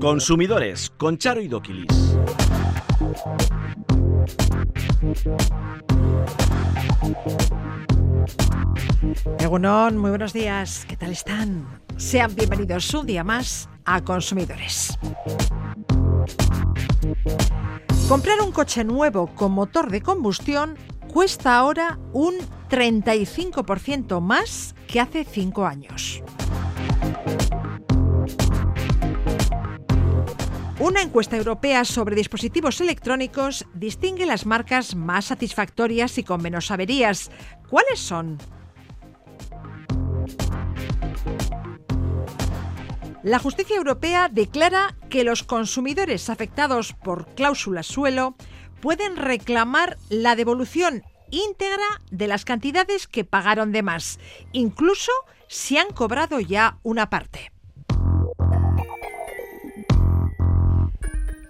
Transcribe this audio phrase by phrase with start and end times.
[0.00, 2.16] Consumidores con Charo y Doquilis.
[9.38, 10.84] Egunon, muy buenos días.
[10.88, 11.80] ¿Qué tal están?
[11.96, 14.98] Sean bienvenidos un día más a Consumidores.
[18.08, 20.76] Comprar un coche nuevo con motor de combustión
[21.12, 22.34] cuesta ahora un
[22.70, 26.22] 35% más que hace 5 años.
[30.82, 37.30] Una encuesta europea sobre dispositivos electrónicos distingue las marcas más satisfactorias y con menos averías.
[37.70, 38.38] ¿Cuáles son?
[43.22, 48.34] La justicia europea declara que los consumidores afectados por cláusulas suelo
[48.80, 54.18] pueden reclamar la devolución íntegra de las cantidades que pagaron de más,
[54.50, 55.12] incluso
[55.46, 57.52] si han cobrado ya una parte.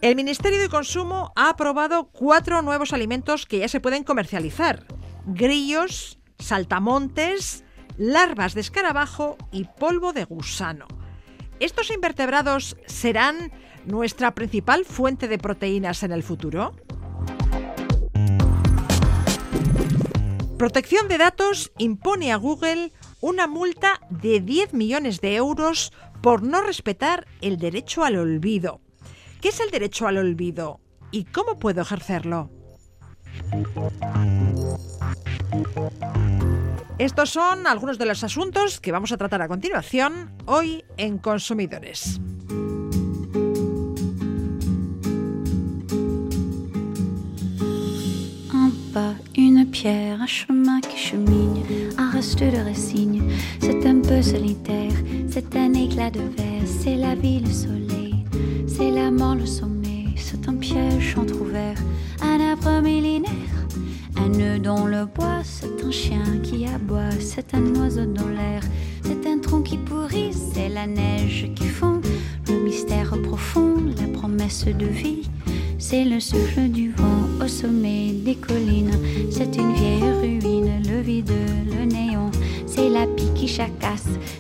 [0.03, 4.85] El Ministerio de Consumo ha aprobado cuatro nuevos alimentos que ya se pueden comercializar.
[5.27, 7.63] Grillos, saltamontes,
[7.97, 10.89] larvas de escarabajo y polvo de gusano.
[11.61, 13.53] ¿Estos invertebrados serán
[13.87, 16.75] nuestra principal fuente de proteínas en el futuro?
[20.59, 26.61] Protección de Datos impone a Google una multa de 10 millones de euros por no
[26.61, 28.81] respetar el derecho al olvido.
[29.43, 30.79] ¿Qué es el derecho al olvido
[31.11, 32.49] y cómo puedo ejercerlo?
[36.99, 42.21] Estos son algunos de los asuntos que vamos a tratar a continuación hoy en Consumidores.
[48.93, 51.65] Pas, une pierre, un chemin qui chemine,
[51.97, 53.23] un reste de résigne.
[53.59, 54.93] C'est un peu solitaire,
[55.31, 58.02] c'est un éclat de verre, c'est la vie, le soleil,
[58.83, 61.79] c'est la mort, le sommeil, c'est un piège entrouvert,
[62.21, 63.59] un arbre millénaire.
[64.17, 68.63] Un nœud dans le bois, c'est un chien qui aboie, c'est un oiseau dans l'air,
[69.03, 72.01] c'est un tronc qui pourrit, c'est la neige qui fond,
[72.49, 75.31] le mystère profond, la promesse de vie,
[75.79, 78.99] c'est le souffle du vent au sommet des collines,
[79.31, 81.33] c'est une vieille ruine, le vide,
[81.67, 82.12] le néant,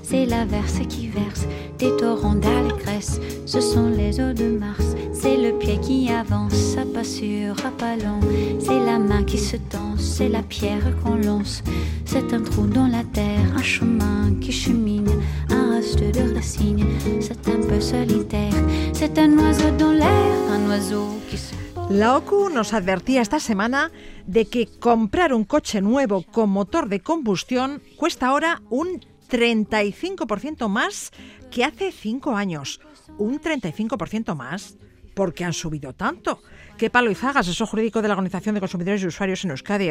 [0.03, 1.47] c'est la verse qui verse,
[1.79, 6.87] des torrents d'allégresse, ce sont les eaux de Mars, c'est le pied qui avance, à
[6.87, 8.21] pas sûr, à pas lent,
[8.59, 11.63] c'est la main qui se tend, c'est la pierre qu'on lance,
[12.07, 15.11] c'est un trou dans la terre, un chemin qui chemine,
[15.51, 16.87] un reste de racines,
[17.21, 18.55] c'est un peu solitaire,
[18.95, 21.55] c'est un oiseau dans l'air, un oiseau qui se
[21.91, 23.91] La OCU nos advertía esta semana
[24.27, 29.01] de que comprar un coche nuevo con motor de combustión cuesta ahora un
[29.31, 31.11] 35% más
[31.51, 32.81] que hace 5 años.
[33.19, 34.79] Un 35% más
[35.15, 36.41] porque han subido tanto.
[36.79, 39.91] ¿Qué palo y zagas eso jurídico de la Organización de Consumidores y Usuarios en Euskadi,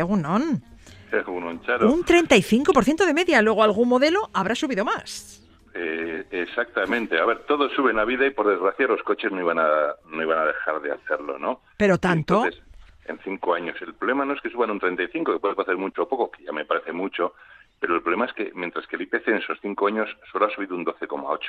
[1.61, 1.91] Charo.
[1.91, 5.41] Un 35% de media, luego algún modelo habrá subido más.
[5.73, 7.19] Eh, exactamente.
[7.19, 9.95] A ver, todo sube en la vida y por desgracia los coches no iban a,
[10.09, 11.61] no iban a dejar de hacerlo, ¿no?
[11.77, 12.45] Pero tanto.
[12.45, 12.61] Entonces,
[13.05, 13.81] en cinco años.
[13.81, 16.43] El problema no es que suban un 35, que puede parecer mucho o poco, que
[16.43, 17.33] ya me parece mucho,
[17.79, 20.49] pero el problema es que mientras que el IPC en esos cinco años solo ha
[20.49, 21.39] subido un 12,8.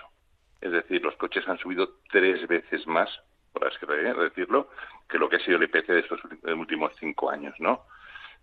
[0.60, 3.10] Es decir, los coches han subido tres veces más,
[3.52, 4.70] por así decirlo,
[5.08, 7.84] que lo que ha sido el IPC de estos últimos cinco años, ¿no?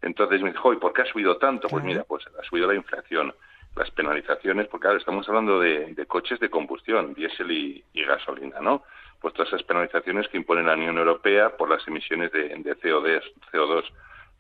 [0.02, 1.68] Entonces me dijo, ¿y por qué ha subido tanto?
[1.68, 3.34] Pues mira, pues ha subido la inflación,
[3.76, 8.60] las penalizaciones, porque ahora estamos hablando de, de coches de combustión, diésel y, y, gasolina,
[8.60, 8.84] ¿no?
[9.22, 13.22] Pues todas esas penalizaciones que impone la Unión Europea por las emisiones de, de CO2,
[13.52, 13.84] CO2,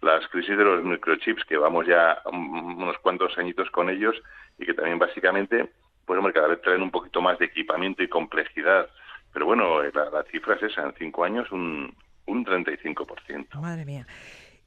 [0.01, 4.15] las crisis de los microchips, que vamos ya unos cuantos añitos con ellos
[4.57, 5.69] y que también básicamente,
[6.05, 8.89] pues hombre, cada vez traen un poquito más de equipamiento y complejidad.
[9.33, 11.93] Pero bueno, la, la cifra es esa, en cinco años un,
[12.25, 13.59] un 35%.
[13.59, 14.05] Madre mía.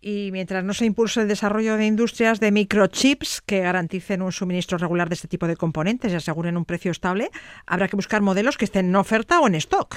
[0.04, 4.76] Y mientras no se impulse el desarrollo de industrias de microchips que garanticen un suministro
[4.76, 7.30] regular de este tipo de componentes y aseguren un precio estable,
[7.68, 9.94] habrá que buscar modelos que estén en oferta o en stock.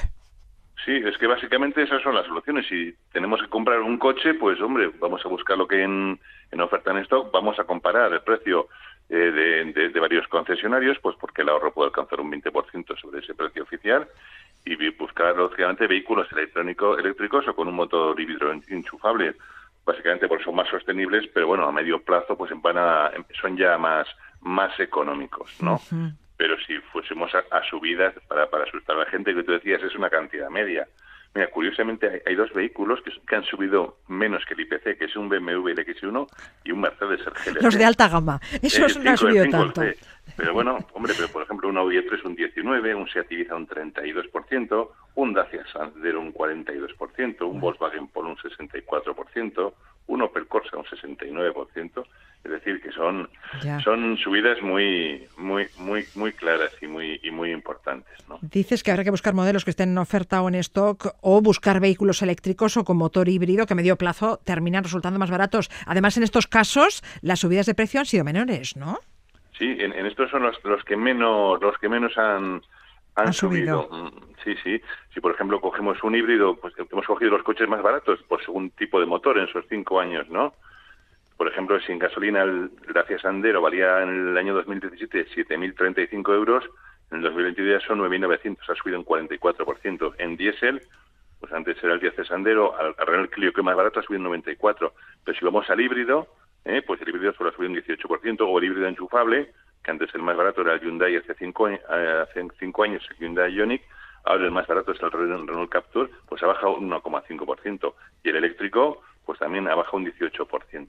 [0.84, 2.68] Sí, es que básicamente esas son las soluciones.
[2.68, 6.20] Si tenemos que comprar un coche, pues hombre, vamos a buscar lo que en,
[6.52, 8.68] en oferta en stock, vamos a comparar el precio
[9.08, 13.64] eh, de, varios concesionarios, pues porque el ahorro puede alcanzar un 20% sobre ese precio
[13.64, 14.06] oficial
[14.64, 19.34] y buscar, lógicamente, vehículos electrónicos eléctricos o con un motor híbrido enchufable
[19.86, 23.10] básicamente porque son más sostenibles, pero bueno, a medio plazo pues van a,
[23.40, 24.06] son ya más,
[24.40, 25.74] más económicos, ¿no?
[25.74, 26.14] Uh -huh.
[26.36, 29.82] Pero si fuésemos a, a, subidas, para, para asustar a la gente, que tú decías,
[29.82, 30.86] es una cantidad media.
[31.34, 35.28] Mira, curiosamente hay, dos vehículos que, han subido menos que el IPC, que es un
[35.28, 36.26] BMW el X1
[36.64, 37.62] y un Mercedes el GLC.
[37.62, 38.40] Los de alta gama.
[38.62, 39.82] Eso no ha subido tanto.
[40.36, 43.66] Pero bueno, hombre, pero por ejemplo un Audi E3 un 19, un Seat Ibiza un
[43.66, 49.72] 32%, un Dacia Sandero un 42%, un Volkswagen Polo un 64%,
[50.08, 52.06] un Opel Corsa un 69%,
[52.44, 53.28] es decir que son
[53.82, 58.38] son subidas muy muy muy muy claras y muy y muy importantes, ¿no?
[58.42, 61.80] Dices que habrá que buscar modelos que estén en oferta o en stock o buscar
[61.80, 65.70] vehículos eléctricos o con motor híbrido que a medio plazo terminan resultando más baratos.
[65.86, 68.98] Además en estos casos las subidas de precio han sido menores, ¿no?
[69.58, 72.60] Sí, en, estos son los, los que menos los que menos han
[73.16, 73.88] han, subido.
[73.90, 74.10] Mm,
[74.44, 74.80] sí, sí.
[75.14, 78.70] Si por ejemplo cogemos un híbrido, pues hemos cogido los coches más baratos por según
[78.70, 80.54] tipo de motor en esos cinco años, ¿no?
[81.36, 86.64] Por ejemplo, si en gasolina el Dacia Sandero valía en el año 2017 7.035 euros,
[87.10, 90.14] en el 2022 son 9.900, ha subido un 44%.
[90.18, 90.82] En diésel,
[91.40, 94.42] pues antes era el Dacia Sandero, al, Renault Clio que más barato ha subido un
[94.42, 94.92] 94%.
[95.24, 96.28] Pero si vamos al híbrido,
[96.66, 96.82] ¿eh?
[96.82, 99.52] pues el híbrido solo ha subido un 18%, o el híbrido enchufable,
[99.82, 103.16] que antes el más barato era el Hyundai hace cinco, eh, hace cinco años, el
[103.16, 103.82] Hyundai Ioniq,
[104.24, 107.94] ahora el más barato es el Renault Captur, pues ha bajado un 1,5%.
[108.24, 110.88] Y el eléctrico, pues también ha bajado un 18%.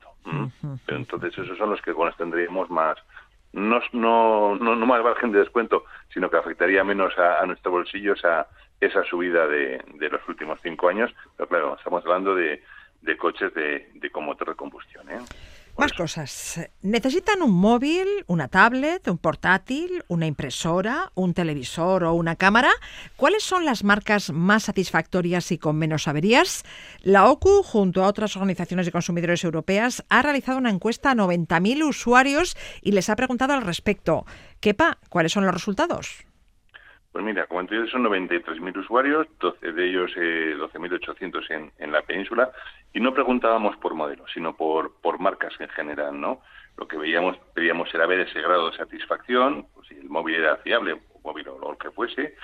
[0.85, 2.97] Pero entonces esos son los que los tendríamos más,
[3.53, 8.47] no, no, no, más margen de descuento, sino que afectaría menos a, nuestro bolsillo esa,
[8.81, 11.13] esa subida de, de los últimos cinco años.
[11.38, 12.63] Pero claro, estamos hablando de,
[13.01, 15.09] de coches de, de con motor de combustión.
[15.09, 15.19] ¿eh?
[15.77, 16.59] Más cosas.
[16.81, 22.71] ¿Necesitan un móvil, una tablet, un portátil, una impresora, un televisor o una cámara?
[23.15, 26.63] ¿Cuáles son las marcas más satisfactorias y con menos averías?
[27.03, 31.88] La OCU, junto a otras organizaciones de consumidores europeas, ha realizado una encuesta a 90.000
[31.88, 34.25] usuarios y les ha preguntado al respecto.
[34.59, 36.26] Kepa, ¿cuáles son los resultados?
[37.17, 42.03] Pues mira, como dices, son 93.000 usuarios, 12 de ellos eh, 12.800 en, en la
[42.03, 42.51] península,
[42.93, 46.41] y no preguntábamos por modelos, sino por, por marcas en general, ¿no?
[46.77, 50.57] Lo que veíamos, pedíamos era ver ese grado de satisfacción, pues si el móvil era
[50.57, 52.35] fiable, móvil o lo que fuese,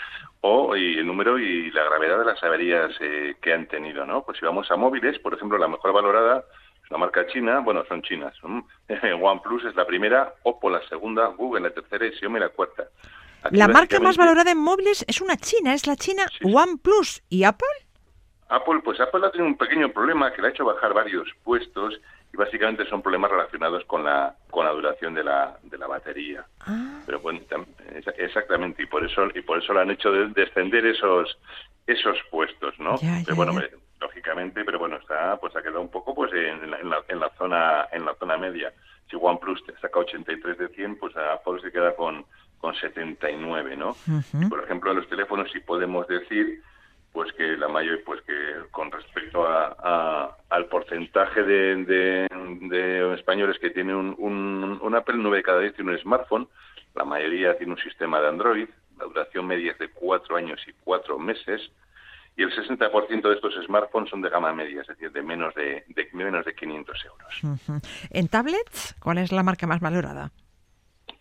[0.42, 4.24] o y el número y la gravedad de las averías eh, que han tenido, ¿no?
[4.24, 6.46] Pues si vamos a móviles, por ejemplo, la mejor valorada
[6.84, 8.36] es una marca china, bueno, son chinas,
[9.22, 12.88] OnePlus es la primera, Oppo la segunda, Google la tercera y Xiaomi la cuarta
[13.52, 17.24] la marca más valorada en móviles es una china, es la china OnePlus.
[17.30, 17.68] ¿Y Apple?
[18.50, 22.00] Apple, pues Apple ha tenido un pequeño problema que le ha hecho bajar varios puestos
[22.34, 26.46] y básicamente son problemas relacionados con la con la duración de la, de la batería.
[26.62, 27.02] Ah.
[27.06, 27.42] Pero bueno,
[28.18, 31.38] exactamente y por eso y por eso lo han hecho descender esos
[31.86, 32.96] esos puestos, ¿no?
[33.26, 33.60] pero bueno,
[34.00, 37.88] lógicamente, pero bueno, está pues ha quedado un poco pues en la, en la, zona
[37.92, 38.72] en la zona media.
[39.10, 42.26] Si OnePlus te saca 83 de 100, pues Apple se queda con
[42.64, 43.98] con 79, ¿no?
[44.48, 46.62] Por ejemplo, en los teléfonos sí podemos decir
[47.12, 48.34] pues que la mayor pues que
[48.72, 55.44] con respecto a, al porcentaje de, de, españoles que tienen un, un, Apple 9 de
[55.44, 56.48] cada 10 tiene un smartphone
[56.96, 60.72] la mayoría tiene un sistema de Android la duración media es de cuatro años y
[60.86, 61.70] cuatro meses
[62.38, 65.84] y el 60% de estos smartphones son de gama media, es decir, de menos de,
[65.90, 67.60] de menos de 500 euros.
[68.10, 70.32] ¿En tablets cuál es la marca más valorada?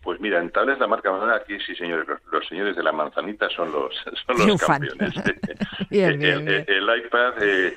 [0.03, 3.47] Pues mira, en tablets la marca más aquí sí, señores, los, señores de la manzanita
[3.49, 3.95] son los,
[4.27, 5.13] son los campeones.
[5.89, 7.73] el, iPad eh,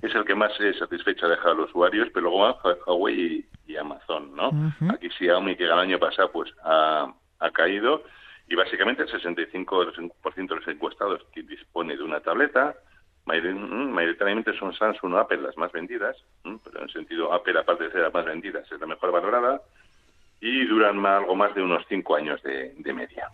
[0.00, 3.76] es el que más eh, satisfecho ha dejado a los usuarios, pero luego Huawei y,
[3.76, 4.50] Amazon, ¿no?
[4.90, 8.02] Aquí Xiaomi, que el año pasado pues ha, ha caído,
[8.48, 12.74] y básicamente el 65% de los encuestados que dispone de una tableta,
[13.26, 17.84] mm, mayoritariamente son Samsung o Apple las más vendidas, pero en el sentido Apple, aparte
[17.84, 19.62] de ser las más vendidas, es la mejor valorada,
[20.40, 23.28] y duran algo más de unos cinco años de, media.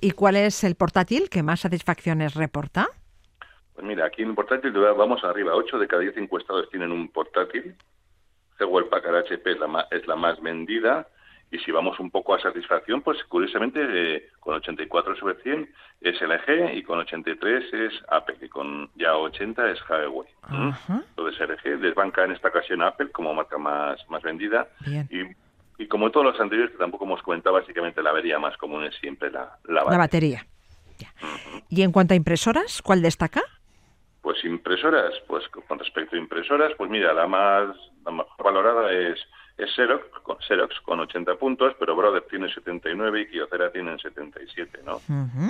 [0.00, 2.88] ¿Y cuál es el portátil que más satisfacciones reporta?
[3.74, 5.54] Pues mira, aquí en el portátil vamos arriba.
[5.54, 7.74] Ocho de cada diez encuestados tienen un portátil.
[8.58, 11.08] el Packard HP es la, más, es la más vendida.
[11.50, 15.68] Y si vamos un poco a satisfacción, pues curiosamente eh, con 84 sobre 100
[16.00, 20.28] es LG y con 83 es Apple y con ya 80 es Huawei.
[20.88, 24.68] Entonces LG desbanca en esta ocasión Apple como marca más, más vendida.
[25.10, 25.24] Y
[25.78, 28.94] y como todos los anteriores, que tampoco hemos comentado, básicamente la avería más común es
[28.96, 30.46] siempre la, la batería.
[31.68, 33.42] ¿Y en cuanto a impresoras, cuál destaca?
[34.20, 37.74] Pues impresoras, pues con respecto a impresoras, pues mira, la más,
[38.04, 39.18] la mejor valorada es,
[39.58, 44.80] es Xerox, con, Xerox con 80 puntos, pero Brother tiene 79 y Kyocera tiene 77,
[44.84, 45.00] ¿no?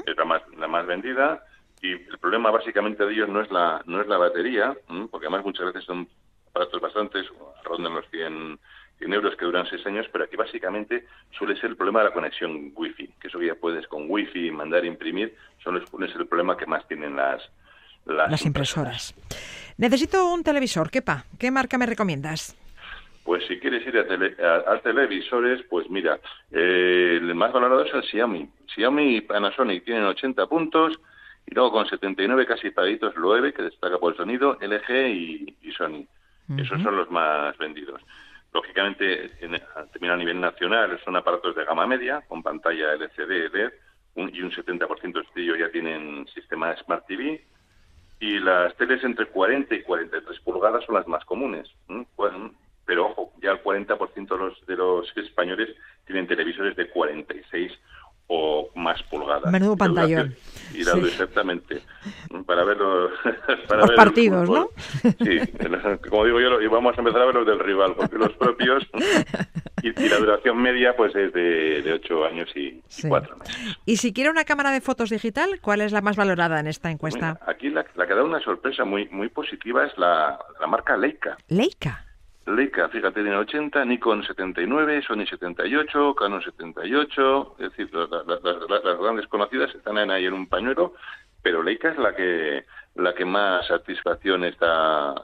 [0.07, 1.45] Es la más, la más vendida
[1.83, 4.75] y el problema básicamente de ellos no es la, no es la batería,
[5.11, 6.09] porque además muchas veces son
[6.51, 7.27] aparatos bastantes,
[7.65, 8.59] rondan los 100
[9.05, 11.07] en euros que duran seis años, pero aquí básicamente
[11.37, 14.85] suele ser el problema de la conexión wifi, que eso ya puedes con wifi mandar
[14.85, 17.43] imprimir, solo es el problema que más tienen las
[18.07, 19.15] las, impresoras.
[19.79, 21.25] Necesito un televisor, ¿quepa?
[21.39, 22.57] ¿Qué marca me recomiendas?
[23.25, 26.19] Pues si quieres ir a, televisores, pues mira,
[26.51, 28.49] eh, el más valorado es el Xiaomi.
[28.75, 30.99] Xiaomi y Panasonic tienen 80 puntos
[31.47, 36.05] y luego con 79 casi paditos Loewe, que destaca por el sonido, LG y, Sony.
[36.59, 38.01] Esos son los más vendidos.
[38.53, 39.61] Lógicamente, en,
[39.93, 43.73] también a nivel nacional, son aparatos de gama media, con pantalla LCD, LED,
[44.15, 47.45] y un 70% de ellos ya tienen sistema Smart TV.
[48.21, 51.69] Y las teles entre 40 y 43 pulgadas son las más comunes.
[52.85, 57.73] pero ojo, ya el 40% de los, de los españoles tienen televisores de 46
[58.35, 59.53] o más pulgadas.
[59.53, 60.35] Menudo pantallón.
[60.73, 61.83] Y la, exactamente.
[62.47, 63.11] Para ver los,
[63.69, 64.71] para ver partidos, ¿no?
[65.03, 65.39] Sí,
[66.09, 68.85] como digo yo, vamos a empezar a ver los del rival, porque los propios.
[69.83, 73.77] Y, la duración media pues es de, de 8 años y, cuatro meses.
[73.85, 76.91] Y si quiere una cámara de fotos digital, ¿cuál es la más valorada en esta
[76.91, 77.39] encuesta?
[77.47, 81.37] aquí la, la, que da una sorpresa muy, muy positiva es la, la marca Leica.
[81.49, 82.07] Leica.
[82.47, 89.73] Leica, fíjate, tiene 80, Nikon 79, Sony 78, Canon 78, es decir, las grandes conocidas
[89.75, 90.95] están ahí en un pañuelo,
[91.43, 95.15] pero Leica es la que la que más satisfacción está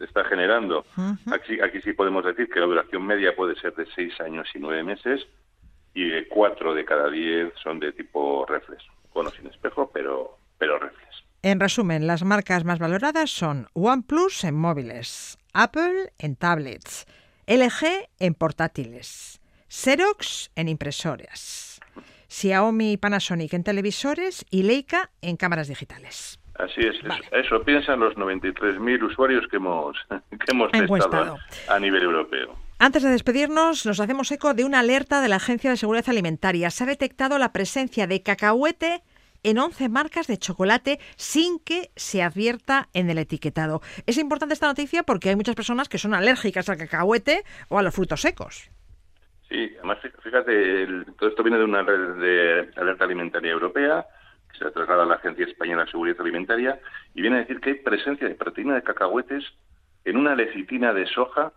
[0.00, 0.84] está generando.
[1.32, 4.58] aquí, aquí sí podemos decir que la duración media puede ser de 6 años y
[4.58, 5.26] 9 meses
[5.94, 11.08] y 4 de cada 10 son de tipo reflex, bueno, sin espejo, pero, pero reflex.
[11.42, 17.04] En resumen, las marcas más valoradas son OnePlus en móviles, Apple en tablets,
[17.48, 21.80] LG en portátiles, Xerox en impresoras,
[22.28, 26.38] Xiaomi y Panasonic en televisores y Leica en cámaras digitales.
[26.54, 26.94] Así es,
[27.32, 29.96] eso, piensan los 93.000 usuarios que hemos,
[30.30, 31.38] que hemos testado
[31.68, 32.54] a nivel europeo.
[32.78, 36.70] Antes de despedirnos, nos hacemos eco de una alerta de la Agencia de Seguridad Alimentaria.
[36.70, 39.02] Se ha detectado la presencia de cacahuete
[39.42, 43.80] en 11 marcas de chocolate sin que se advierta en el etiquetado.
[44.06, 47.82] Es importante esta noticia porque hay muchas personas que son alérgicas al cacahuete o a
[47.82, 48.70] los frutos secos.
[49.48, 50.86] Sí, además fíjate,
[51.18, 54.06] todo esto viene de una red de alerta alimentaria europea
[54.52, 56.78] que se traslada a la Agencia Española de Seguridad Alimentaria
[57.14, 59.44] y viene a decir que hay presencia de proteína de cacahuetes
[60.04, 61.52] en una lecitina de soja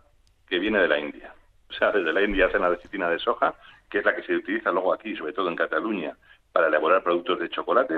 [0.48, 1.34] que viene de la India.
[1.68, 3.54] O sea, desde la India hacen la lecitina de soja,
[3.90, 6.16] que es la que se utiliza luego aquí, sobre todo en Cataluña,
[6.52, 7.94] para elaborar productos de chocolate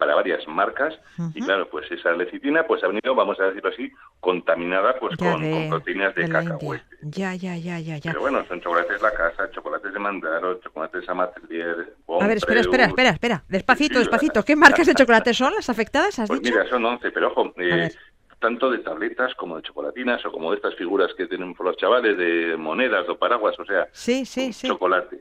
[0.00, 0.98] para varias marcas.
[1.34, 5.68] Y claro pues esa lecitina pues ha venido vamos a decirlo así contaminada pues con,
[5.68, 8.10] proteínas de, cacahuete ya ya ya ya ya.
[8.10, 12.84] Pero bueno son chocolates la casa chocolates de mandaro chocolates amatelier a ver espera espera
[12.86, 13.44] espera espera.
[13.48, 14.42] Despacito despacito.
[14.42, 17.52] qué marcas de chocolate son las afectadas has pues dicho mira son 11 pero ojo
[17.58, 17.92] eh,
[18.38, 21.76] tanto de tabletas como de chocolatinas o como de estas figuras que tienen por los
[21.76, 24.66] chavales de monedas o paraguas o sea sí sí sí.
[24.66, 25.20] chocolate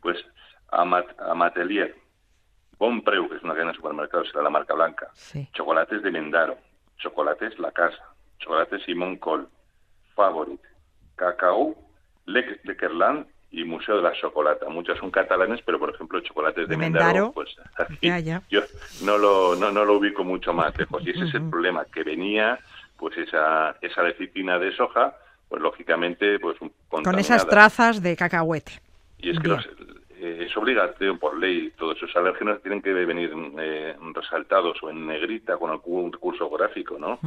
[0.00, 0.24] pues
[0.70, 2.03] amatelier
[2.78, 5.10] Bonpreu, que es una cadena de supermercados, será la marca blanca.
[5.52, 6.58] Chocolates de Mendaro,
[6.98, 8.02] chocolates La Casa,
[8.38, 9.48] chocolates Simón Col,
[10.14, 10.60] Favorit,
[11.16, 11.74] Cacao,
[12.26, 14.68] Leckerland y Museo de la Chocolata.
[14.68, 17.54] Muchos son catalanes, pero por ejemplo chocolates de, Mendaro, pues
[18.50, 18.60] yo
[19.02, 21.06] no lo, no, no lo ubico mucho más lejos.
[21.06, 22.58] Y ese es el problema, que venía
[22.98, 25.16] pues esa, esa lecitina de soja,
[25.48, 26.56] pues lógicamente pues
[26.88, 28.80] con esas trazas de cacahuete.
[29.18, 29.68] Y es que los,
[30.24, 35.06] eh, es obligatorio por ley, todos esos alérgenos tienen que venir eh, resaltados o en
[35.06, 37.18] negrita con algún recurso gráfico, ¿no?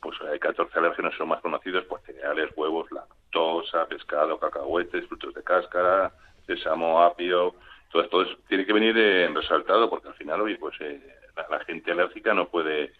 [0.00, 5.42] Pues hay 14 alérgenos son más conocidos, pues cereales, huevos, lactosa, pescado, cacahuetes, frutos de
[5.42, 6.10] cáscara,
[6.46, 7.54] sésamo, apio,
[7.92, 12.32] todo esto tiene que venir eh, resaltado porque al final, hoy pues la, gente alérgica
[12.32, 12.92] no puede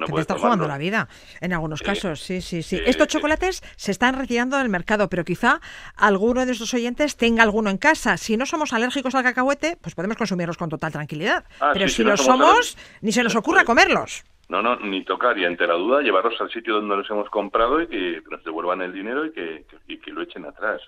[0.00, 1.08] no te está jugando la vida,
[1.40, 2.80] en algunos casos, sí, sí, sí.
[2.84, 5.60] Estos chocolates se están retirando del mercado, pero quizá
[5.96, 8.16] alguno de nuestros oyentes tenga alguno en casa.
[8.16, 11.44] Si no somos alérgicos al cacahuete, pues podemos consumirlos con total tranquilidad.
[11.60, 14.24] Ah, pero si, lo somos, ni se nos ocurra comerlos.
[14.48, 17.80] No, no, ni tocar y ante la duda llevarlos al sitio donde los hemos comprado
[17.80, 19.64] y que nos devuelvan el dinero y que,
[20.10, 20.80] lo echen atrás.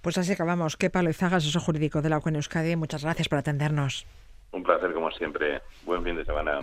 [0.00, 0.76] Pues así acabamos.
[0.78, 2.76] Qué palo y zagas, eso jurídico de la UNE Euskadi.
[2.76, 4.06] Muchas gracias por atendernos.
[4.52, 5.60] Un placer como siempre.
[5.84, 6.60] Buen fin de semana.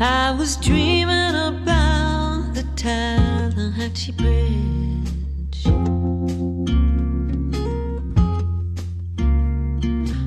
[0.00, 5.66] I was dreaming about the Tallahatchie Bridge.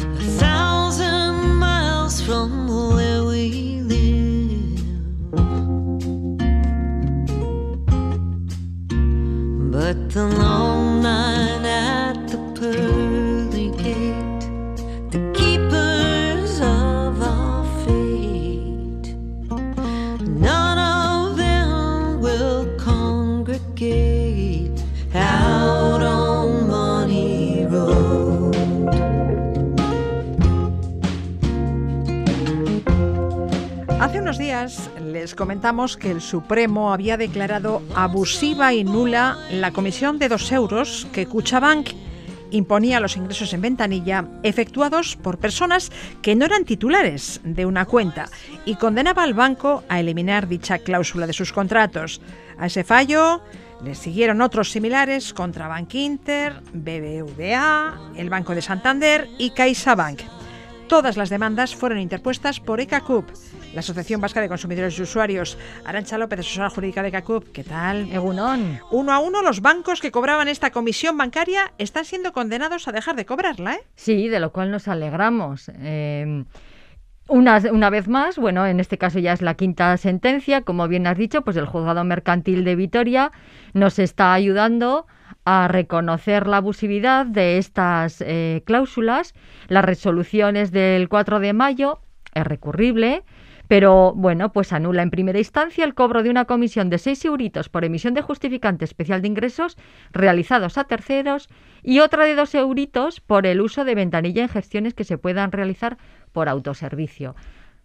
[0.03, 4.81] A thousand miles from where we live.
[9.71, 11.40] But the long night
[35.35, 41.25] comentamos que el Supremo había declarado abusiva y nula la comisión de dos euros que
[41.25, 41.89] Cuchabank
[42.51, 48.29] imponía los ingresos en ventanilla efectuados por personas que no eran titulares de una cuenta
[48.65, 52.21] y condenaba al banco a eliminar dicha cláusula de sus contratos.
[52.57, 53.41] A ese fallo
[53.83, 60.21] le siguieron otros similares contra Bank Inter, BBVA, el Banco de Santander y CaixaBank.
[60.87, 63.25] Todas las demandas fueron interpuestas por ECACUP,
[63.73, 65.57] la Asociación Vasca de Consumidores y Usuarios.
[65.85, 68.11] Arancha López, asesora jurídica de ECACUP, ¿qué tal?
[68.11, 68.79] Egunon.
[68.91, 73.15] Uno a uno, los bancos que cobraban esta comisión bancaria están siendo condenados a dejar
[73.15, 73.83] de cobrarla, ¿eh?
[73.95, 75.71] Sí, de lo cual nos alegramos.
[75.79, 76.43] Eh,
[77.27, 81.07] una, una, vez más, bueno, en este caso ya es la quinta sentencia, como bien
[81.07, 83.31] has dicho, pues el juzgado mercantil de Vitoria
[83.73, 85.07] nos está ayudando
[85.45, 89.33] a reconocer la abusividad de estas eh, cláusulas.
[89.67, 92.01] Las resoluciones del 4 de mayo
[92.33, 93.23] es recurrible,
[93.71, 97.69] pero bueno, pues anula en primera instancia el cobro de una comisión de 6 euritos
[97.69, 99.77] por emisión de justificante especial de ingresos
[100.11, 101.47] realizados a terceros
[101.81, 105.53] y otra de 2 euritos por el uso de ventanilla en gestiones que se puedan
[105.53, 105.97] realizar
[106.33, 107.33] por autoservicio.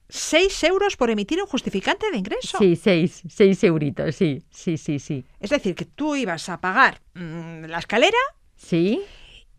[0.08, 2.58] 6 euros por emitir un justificante de ingreso.
[2.58, 5.24] Sí, 6, 6 euritos, sí, sí, sí, sí.
[5.38, 8.18] Es decir, que tú ibas a pagar mmm, la escalera.
[8.56, 9.02] Sí.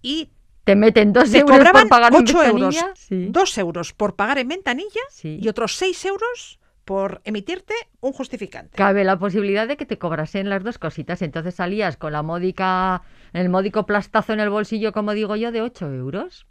[0.02, 0.32] Y
[0.68, 2.76] te meten 2 te euros cobraban por pagar en 8 euros.
[2.96, 3.28] Sí.
[3.32, 5.40] 2 euros por pagar en ventanilla Sí.
[5.42, 8.76] y otros 6 euros por emitirte un justificante.
[8.76, 11.22] Cabe la posibilidad de que te cobrasen las dos cositas.
[11.22, 15.62] Entonces salías con la módica, el módico plastazo en el bolsillo, como digo yo, de
[15.62, 16.46] 8 euros.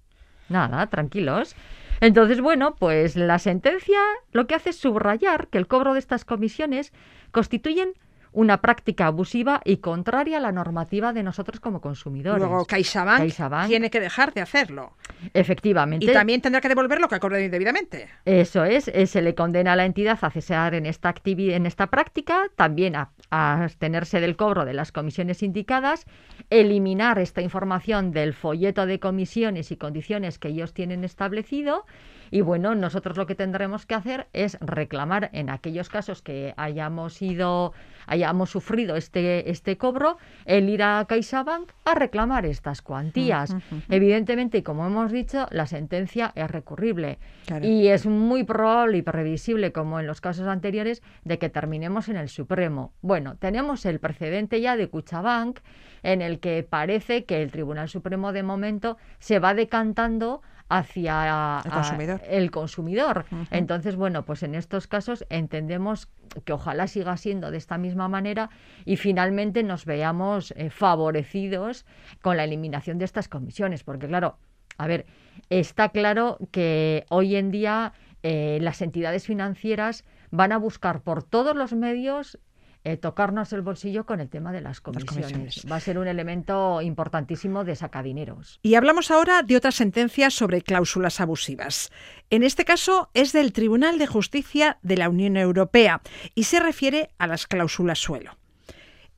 [0.48, 1.54] Nada, tranquilos.
[2.00, 3.98] Entonces, bueno, pues la sentencia
[4.32, 6.92] lo que hace es subrayar que el cobro de estas comisiones
[7.32, 7.92] constituyen
[8.36, 12.38] una práctica abusiva y contraria a la normativa de nosotros como consumidores.
[12.38, 13.66] Luego CaixaBank, CaixaBank.
[13.66, 14.92] tiene que dejar de hacerlo.
[15.32, 16.04] Efectivamente.
[16.04, 18.08] Y también tendrá que devolver lo que ha cobrado indebidamente.
[18.26, 21.86] Eso es, eh, se le condena a la entidad a cesar en esta, en esta
[21.86, 26.04] práctica, también a, a abstenerse del cobro de las comisiones indicadas,
[26.50, 31.86] eliminar esta información del folleto de comisiones y condiciones que ellos tienen establecido
[32.30, 37.20] y bueno, nosotros lo que tendremos que hacer es reclamar en aquellos casos que hayamos
[37.22, 37.72] ido,
[38.06, 43.54] hayamos sufrido este, este cobro, el ir a CaixaBank a reclamar estas cuantías.
[43.88, 47.64] Evidentemente, y como hemos dicho, la sentencia es recurrible Claro.
[47.64, 52.16] y es muy probable y previsible, como en los casos anteriores, de que terminemos en
[52.16, 52.92] el Supremo.
[53.02, 55.60] Bueno, tenemos el precedente ya de Cuchabank,
[56.02, 61.70] en el que parece que el Tribunal Supremo de momento se va decantando hacia El
[61.70, 62.20] a- consumidor.
[62.28, 63.24] el consumidor.
[63.50, 66.08] Entonces, bueno, pues en estos casos entendemos
[66.44, 68.50] que ojalá siga siendo de esta misma manera
[68.84, 71.86] y finalmente nos veamos eh, favorecidos
[72.22, 74.38] con la eliminación de estas comisiones, porque claro,
[74.78, 75.06] a ver,
[75.50, 81.54] está claro que hoy en día eh, las entidades financieras van a buscar por todos
[81.54, 82.38] los medios
[82.86, 85.32] eh, tocarnos el bolsillo con el tema de las comisiones.
[85.32, 85.66] comisiones.
[85.68, 88.60] Va a ser un elemento importantísimo de sacadineros.
[88.62, 91.90] Y hablamos ahora de otra sentencia sobre cláusulas abusivas.
[92.30, 96.00] En este caso es del Tribunal de Justicia de la Unión Europea
[96.36, 98.38] y se refiere a las cláusulas suelo.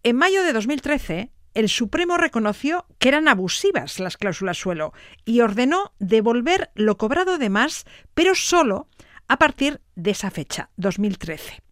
[0.03, 4.95] En mayo de 2013, el Supremo reconoció que eran abusivas las cláusulas suelo
[5.27, 8.89] y ordenó devolver lo cobrado de más, pero solo
[9.29, 11.68] a partir de esa fecha, 2013.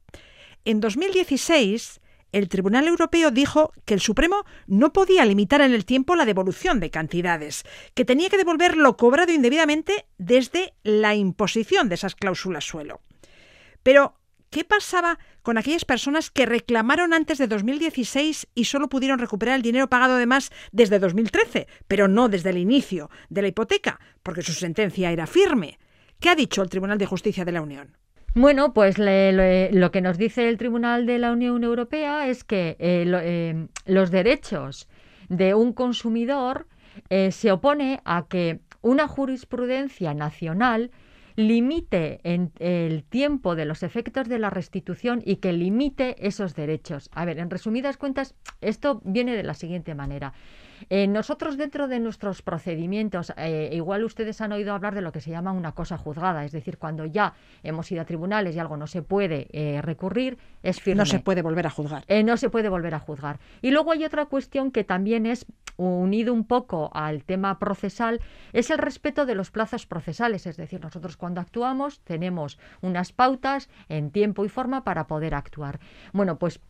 [0.67, 2.01] En 2016,
[2.33, 6.81] el Tribunal Europeo dijo que el Supremo no podía limitar en el tiempo la devolución
[6.81, 7.63] de cantidades,
[7.95, 13.01] que tenía que devolver lo cobrado indebidamente desde la imposición de esas cláusulas suelo.
[13.85, 14.19] Pero,
[14.51, 19.63] ¿qué pasaba con aquellas personas que reclamaron antes de 2016 y solo pudieron recuperar el
[19.63, 24.43] dinero pagado de más desde 2013, pero no desde el inicio de la hipoteca, porque
[24.43, 25.79] su sentencia era firme?
[26.19, 27.97] ¿Qué ha dicho el Tribunal de Justicia de la Unión?
[28.39, 32.77] Bueno, pues le- lo que nos dice el Tribunal de la Unión Europea es que
[32.79, 34.89] eh, lo- eh, los derechos
[35.31, 36.67] de un consumidor
[37.09, 40.91] eh, se opone a que una jurisprudencia nacional
[41.35, 47.09] limite en el tiempo de los efectos de la restitución y que limite esos derechos.
[47.15, 50.35] A ver, en resumidas cuentas, esto viene de la siguiente manera.
[50.91, 55.21] Eh, nosotros dentro de nuestros procedimientos, eh, igual ustedes han oído hablar de lo que
[55.21, 58.77] se llama una cosa juzgada, es decir, cuando ya hemos ido a tribunales y algo
[58.77, 60.99] no se puede eh, recurrir, es firme.
[60.99, 62.05] No se puede volver a juzgar.
[62.25, 63.39] No se puede volver a juzgar.
[63.63, 68.21] Y luego hay otra cuestión que también es unido un poco al tema procesal,
[68.53, 70.47] es el respeto de los plazos procesales.
[70.47, 75.81] Es decir, nosotros cuando actuamos tenemos unas pautas en tiempo y forma para poder actuar.
[76.13, 76.61] Bueno, pues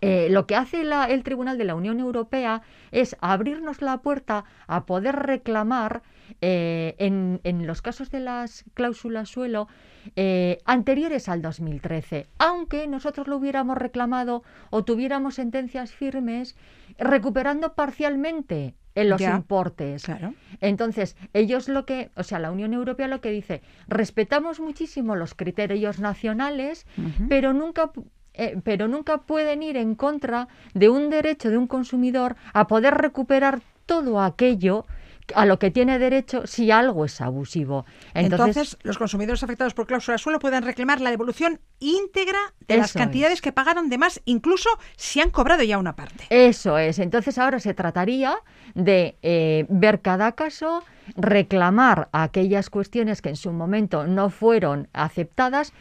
[0.00, 4.44] eh, lo que hace la- el Tribunal de la Unión Europea es abrirnos la puerta
[4.66, 6.02] a poder reclamar
[6.40, 9.68] eh, en, en los casos de las cláusulas suelo
[10.16, 16.56] eh, anteriores al 2013, aunque nosotros lo hubiéramos reclamado o tuviéramos sentencias firmes
[16.98, 20.04] recuperando parcialmente en los Ya, importes.
[20.04, 20.32] Claro.
[20.60, 25.34] Entonces, ellos lo que, o sea, la Unión Europea lo que dice, respetamos muchísimo los
[25.34, 26.86] criterios nacionales,
[27.28, 27.92] pero nunca
[28.36, 32.94] eh, pero nunca pueden ir en contra de un derecho de un consumidor a poder
[32.94, 34.86] recuperar todo aquello
[35.34, 37.84] a lo que tiene derecho si algo es abusivo.
[38.14, 42.92] Entonces, Entonces, los consumidores afectados por cláusula suelo pueden reclamar la devolución íntegra de las
[42.92, 43.42] cantidades es.
[43.42, 46.26] que pagaron de más, incluso si han cobrado ya una parte.
[46.30, 46.98] Eso es.
[46.98, 48.36] Entonces ahora se trataría
[48.74, 50.84] de eh, ver cada caso,
[51.16, 55.72] reclamar aquellas cuestiones que en su momento no fueron aceptadas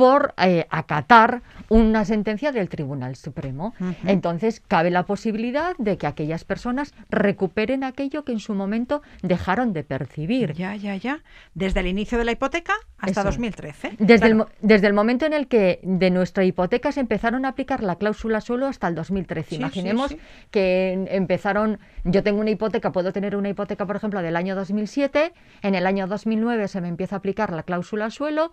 [0.00, 3.74] por eh, acatar una sentencia del Tribunal Supremo.
[4.06, 9.74] Entonces cabe la posibilidad de que aquellas personas recuperen aquello que en su momento dejaron
[9.74, 10.54] de percibir.
[10.54, 11.20] Ya, ya, ya.
[11.54, 13.26] Desde el inicio de la hipoteca hasta Eso es.
[13.26, 13.96] 2013.
[13.98, 14.50] Desde, el, Claro.
[14.62, 18.40] desde el momento en el que de nuestra hipoteca se empezaron a aplicar la cláusula
[18.40, 19.48] suelo hasta el 2013.
[19.50, 20.18] Sí, sí, Imaginemos sí.
[20.50, 25.34] que empezaron, yo tengo una hipoteca, puedo tener una hipoteca, por ejemplo, del año 2007,
[25.60, 28.50] en el año 2009 se me empieza a aplicar la cláusula suelo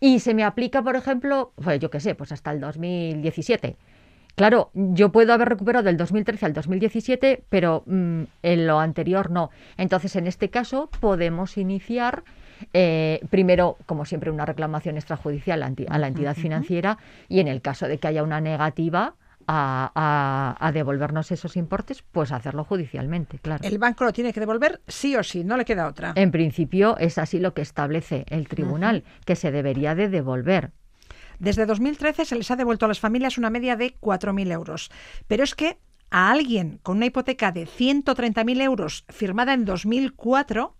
[0.00, 3.76] y se me aplica, por ejemplo, pues yo qué sé, pues hasta el 2017.
[4.34, 9.50] Claro, yo puedo haber recuperado del 2013 al 2017, pero mm, en lo anterior no.
[9.78, 12.22] Entonces, en este caso, podemos iniciar
[12.72, 17.88] eh, primero, como siempre, una reclamación extrajudicial a la entidad financiera y en el caso
[17.88, 19.14] de que haya una negativa
[19.46, 23.62] a, a- a devolvernos esos importes, pues hacerlo judicialmente, claro.
[23.66, 26.12] El banco lo tiene que devolver sí o sí, no le queda otra.
[26.16, 30.72] En principio es así lo que establece el tribunal, que se debería de devolver.
[31.38, 34.90] Desde 2013 se les ha devuelto a las familias una media de 4.000 euros.
[35.28, 35.78] Pero es que
[36.10, 40.74] a alguien con una hipoteca de 130.000 euros firmada en 2004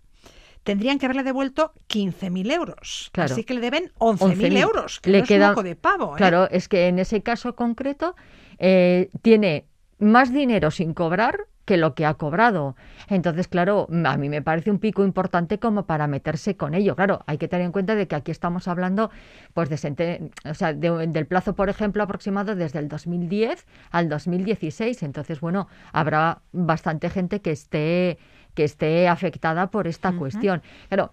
[0.63, 3.09] tendrían que haberle devuelto 15.000 euros.
[3.13, 3.31] Claro.
[3.33, 4.57] Así que le deben 11.000 11.000.
[4.57, 4.99] euros.
[4.99, 6.13] Que Le no es queda- moco de pavo.
[6.15, 6.17] ¿eh?
[6.17, 8.15] Claro, es que en ese caso concreto
[8.59, 9.65] eh, tiene
[9.99, 12.77] más dinero sin cobrar que lo que ha cobrado.
[13.09, 16.95] Entonces, claro, a mí me parece un pico importante como para meterse con ello.
[16.95, 19.11] Claro, hay que tener en cuenta de que aquí estamos hablando
[19.53, 25.03] pues de, o sea, de- del plazo, por ejemplo, aproximado desde el 2010 al 2016.
[25.03, 28.17] Entonces, bueno, habrá bastante gente que esté
[28.53, 30.63] que esté afectada por esta cuestión.
[30.87, 31.11] Claro,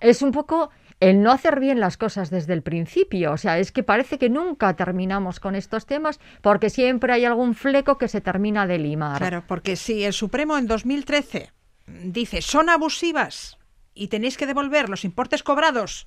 [0.00, 3.32] es un poco el no hacer bien las cosas desde el principio.
[3.32, 7.54] O sea, es que parece que nunca terminamos con estos temas porque siempre hay algún
[7.54, 9.18] fleco que se termina de limar.
[9.18, 11.50] Claro, porque si el Supremo en 2013
[12.04, 13.58] dice son abusivas
[13.94, 16.06] y tenéis que devolver los importes cobrados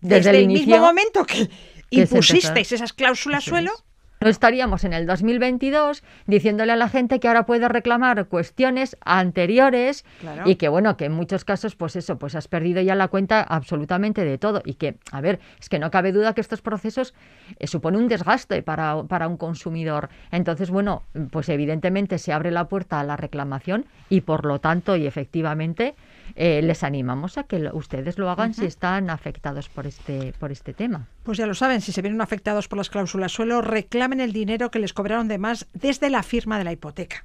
[0.00, 1.50] desde, Desde el mismo momento que,
[1.90, 3.84] impusisteis esas cláusulas suelo, es.
[4.22, 10.04] No estaríamos en el 2022 diciéndole a la gente que ahora puede reclamar cuestiones anteriores
[10.20, 10.42] Claro.
[10.44, 13.40] y que bueno, que en muchos casos pues eso, pues has perdido ya la cuenta
[13.40, 17.14] absolutamente de todo y que, a ver, es que no cabe duda que estos procesos
[17.58, 20.10] eh, supone un desgaste para, para un consumidor.
[20.32, 24.96] Entonces, bueno, pues evidentemente se abre la puerta a la reclamación y por lo tanto
[24.96, 25.94] y efectivamente
[26.36, 30.50] eh, les animamos a que lo- ustedes lo hagan si están afectados por este, por
[30.52, 31.06] este tema.
[31.22, 34.70] Pues ya lo saben, si se vienen afectados por las cláusulas suelo, reclamen el dinero
[34.70, 37.24] que les cobraron de más desde la firma de la hipoteca.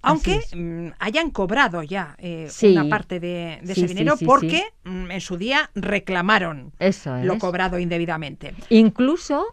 [0.00, 2.72] Aunque mm, hayan cobrado ya eh, Sí.
[2.72, 7.14] una parte de, de Sí, ese dinero sí, porque mm, en su día reclamaron Eso
[7.22, 8.54] lo cobrado indebidamente.
[8.70, 9.44] Incluso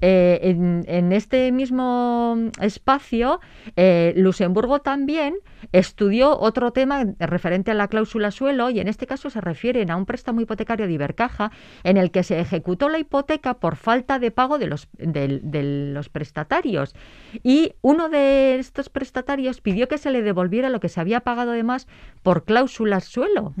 [0.00, 3.40] eh, en, en este mismo espacio,
[3.76, 5.34] eh, Luxemburgo también
[5.72, 9.96] estudió otro tema referente a la cláusula suelo y en este caso se refieren a
[9.96, 11.50] un préstamo hipotecario de Ibercaja
[11.84, 15.92] en el que se ejecutó la hipoteca por falta de pago de los, del- de
[15.94, 16.94] los prestatarios.
[17.42, 21.52] Y uno de estos prestatarios pidió que se le devolviera lo que se había pagado
[21.52, 21.86] de más
[22.22, 23.54] por cláusulas suelo.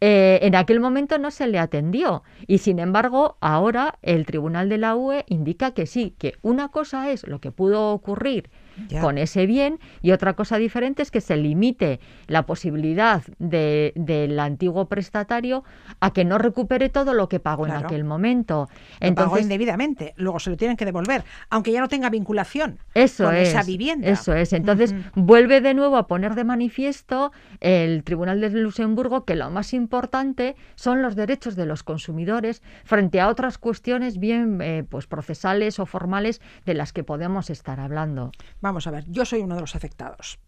[0.00, 4.78] Eh, en aquel momento no se le atendió y sin embargo ahora el Tribunal de
[4.78, 8.50] la UE indica que sí, que una cosa es lo que pudo ocurrir
[8.88, 9.00] Ya.
[9.00, 14.38] con ese bien y otra cosa diferente es que se limite la posibilidad de- del
[14.38, 15.64] antiguo prestatario
[16.00, 18.68] a que no recupere todo lo que pagó en aquel momento.
[19.00, 23.24] Lo pagó indebidamente, luego se lo tienen que devolver, aunque ya no tenga vinculación Eso
[23.24, 24.08] con es, esa vivienda.
[24.08, 24.52] Eso es.
[24.52, 29.72] Entonces, vuelve de nuevo a poner de manifiesto el Tribunal de Luxemburgo que lo más
[29.74, 35.78] importante son los derechos de los consumidores frente a otras cuestiones bien eh, pues procesales
[35.78, 38.30] o formales de las que podemos estar hablando.
[38.60, 40.38] Vamos a ver, yo soy uno de los afectados.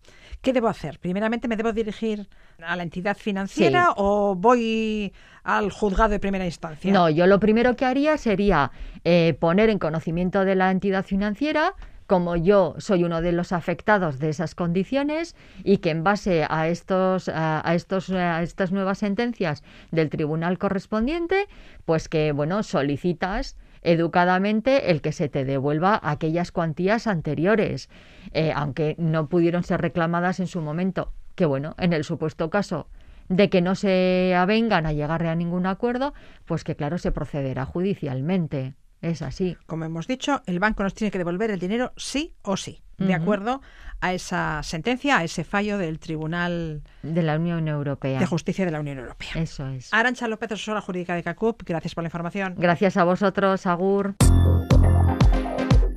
[0.41, 0.99] ¿Qué debo hacer?
[0.99, 2.29] Primeramente, ¿me debo dirigir
[2.65, 3.93] a la entidad financiera Sí.
[3.97, 6.93] o voy al juzgado de primera instancia?
[6.93, 8.71] No, yo lo primero que haría sería
[9.05, 11.75] eh, poner en conocimiento de la entidad financiera
[12.07, 16.67] como yo soy uno de los afectados de esas condiciones y que en base a
[16.67, 21.47] estos a, a estos a estas nuevas sentencias del tribunal correspondiente,
[21.85, 27.89] pues que bueno, solicitas educadamente el que se te devuelva aquellas cuantías anteriores,
[28.33, 31.13] eh, aunque no pudieron ser reclamadas en su momento.
[31.35, 32.87] Que bueno, en el supuesto caso
[33.29, 36.13] de que no se avengan a llegar a ningún acuerdo,
[36.45, 38.75] pues que claro se procederá judicialmente.
[39.03, 39.57] Es así.
[39.67, 43.15] Como hemos dicho, el banco nos tiene que devolver el dinero sí o sí, de
[43.15, 43.63] acuerdo
[44.03, 48.19] a esa sentencia, a ese fallo del Tribunal De la Unión Europea.
[48.21, 49.31] de Justicia de la Unión Europea.
[49.37, 49.93] Eso es.
[49.93, 52.55] Arancha López, asesora jurídica de CACUP, gracias por la información.
[52.59, 54.17] Gracias a vosotros, Agur.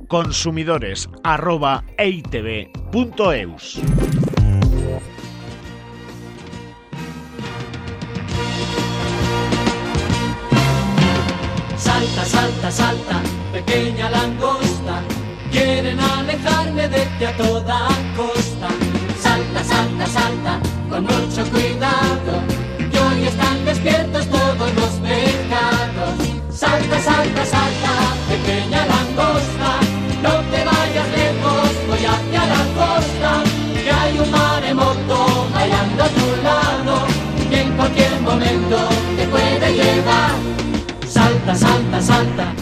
[0.08, 1.84] Consumidores arroba
[12.04, 15.00] Salta, salta, salta, pequeña langosta.
[15.50, 18.68] Quieren alejarme de ti a toda costa.
[19.18, 22.32] Salta, salta, salta, con mucho cuidado.
[22.76, 26.14] Que hoy están despiertos todos los pecados.
[26.50, 27.92] Salta, salta, salta,
[28.28, 29.70] pequeña langosta.
[30.22, 33.42] No te vayas lejos, voy hacia la costa.
[33.82, 37.06] Que hay un maremoto bailando a tu lado.
[37.48, 38.76] Que en cualquier momento
[39.16, 40.34] te puede llevar.
[41.08, 41.83] Salta, salta,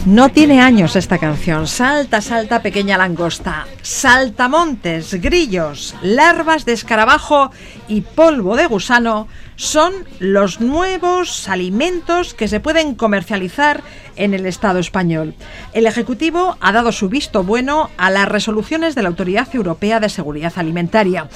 [0.06, 1.68] No tiene años esta canción.
[1.68, 3.66] Salta, salta, pequeña langosta.
[3.82, 7.52] Saltamontes, grillos, larvas de escarabajo
[7.86, 13.82] y polvo de gusano son los nuevos alimentos que se pueden comercializar
[14.16, 15.34] en el Estado español.
[15.72, 20.08] El Ejecutivo ha dado su visto bueno a las resoluciones de la Autoridad Europea de
[20.08, 21.28] Seguridad Alimentaria.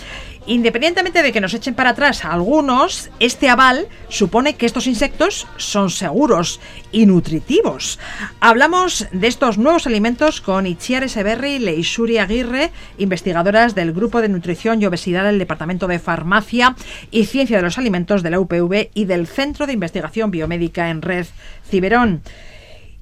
[0.47, 5.91] Independientemente de que nos echen para atrás algunos, este aval supone que estos insectos son
[5.91, 6.61] seguros
[6.93, 7.99] y nutritivos.
[8.39, 14.29] Hablamos de estos nuevos alimentos con Itziar Eseberri y Leisuri Aguirre, investigadoras del Grupo de
[14.29, 16.77] Nutrición y Obesidad del Departamento de Farmacia
[17.11, 21.03] y Ciencia de los Alimentos de la UPV y del Centro de Investigación Biomédica en
[21.03, 21.27] Red
[21.69, 22.23] Ciberón.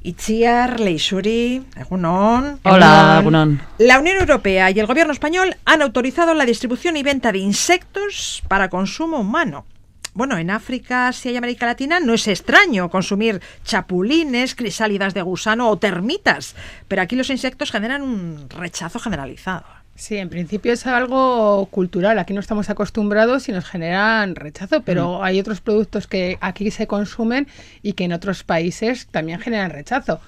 [0.05, 2.61] Itziar, Egunon.
[2.63, 3.25] Hola.
[3.79, 8.43] La Unión Europea y el Gobierno español han autorizado la distribución y venta de insectos
[8.47, 9.65] para consumo humano.
[10.13, 15.71] Bueno, en África, Asia y América Latina no es extraño consumir chapulines, crisálidas de gusano
[15.71, 16.55] o termitas,
[16.87, 19.65] pero aquí los insectos generan un rechazo generalizado.
[19.97, 22.19] Sí, en principio es algo cultural.
[22.19, 26.89] Aquí no estamos acostumbrados y nos generan rechazo, pero hay otros productos que aquí se
[26.89, 27.47] consumen
[27.81, 30.21] y que en otros países también generan rechazo.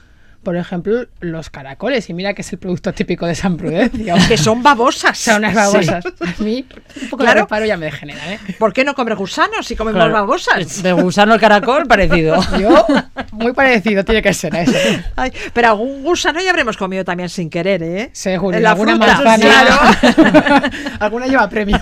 [0.46, 2.08] Por ejemplo, los caracoles.
[2.08, 4.14] Y mira que es el producto típico de San Prudencio.
[4.28, 5.18] Que son babosas.
[5.18, 6.06] Son unas babosas.
[6.06, 6.64] A mí
[7.02, 7.38] un poco Claro.
[7.38, 8.38] de reparo ya me degenera, ¿eh?
[8.56, 10.84] ¿Por qué no comer gusanos si comemos Claro, babosas?
[10.84, 12.36] De gusano al caracol, parecido.
[12.60, 12.86] Yo,
[13.32, 14.78] muy parecido tiene que ser a eso.
[15.16, 18.10] Ay, pero algún gusano ya habremos comido también sin querer, ¿eh?
[18.12, 18.56] Seguro.
[18.60, 19.36] La alguna fruta, manzana.
[20.14, 20.70] claro.
[21.00, 21.80] alguna lleva premio.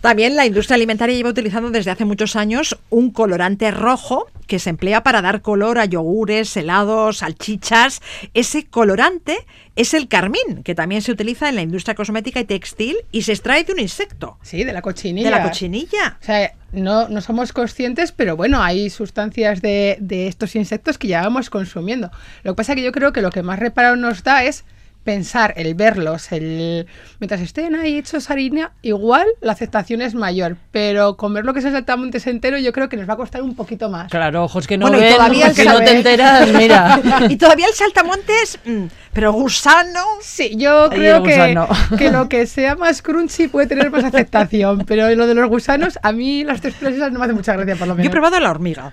[0.00, 4.70] También la industria alimentaria lleva utilizando desde hace muchos años un colorante rojo que se
[4.70, 8.00] emplea para dar color a yogures, helados, salchichas.
[8.32, 9.36] Ese colorante
[9.76, 13.32] es el carmín, que también se utiliza en la industria cosmética y textil y se
[13.32, 15.30] extrae de un insecto, Sí, de la cochinilla.
[15.30, 16.18] de la cochinilla.
[16.20, 21.08] O sea, no, no somos conscientes, pero bueno, hay sustancias de, de estos insectos que
[21.08, 22.10] ya vamos consumiendo.
[22.42, 24.64] Lo que pasa es que yo creo que lo que más reparo nos da es
[25.04, 26.86] pensar, el verlos, el
[27.20, 31.64] mientras estén ahí hechos harina, igual la aceptación es mayor, pero comer lo que es
[31.66, 34.10] el saltamontes entero yo creo que nos va a costar un poquito más.
[34.10, 37.00] Claro, ojos que no Bueno, y ven, todavía que no te enteras, mira.
[37.28, 40.00] y todavía el saltamontes, mm, pero gusano.
[40.22, 41.56] Sí, yo creo que,
[41.98, 45.98] que lo que sea más crunchy puede tener más aceptación, pero lo de los gusanos,
[46.02, 48.08] a mí las texturas esas no me hacen mucha gracia, por lo Yo menos.
[48.08, 48.92] he probado la hormiga.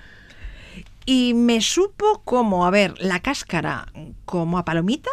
[1.04, 3.86] Y me supo como, a ver, la cáscara
[4.24, 5.10] como a palomita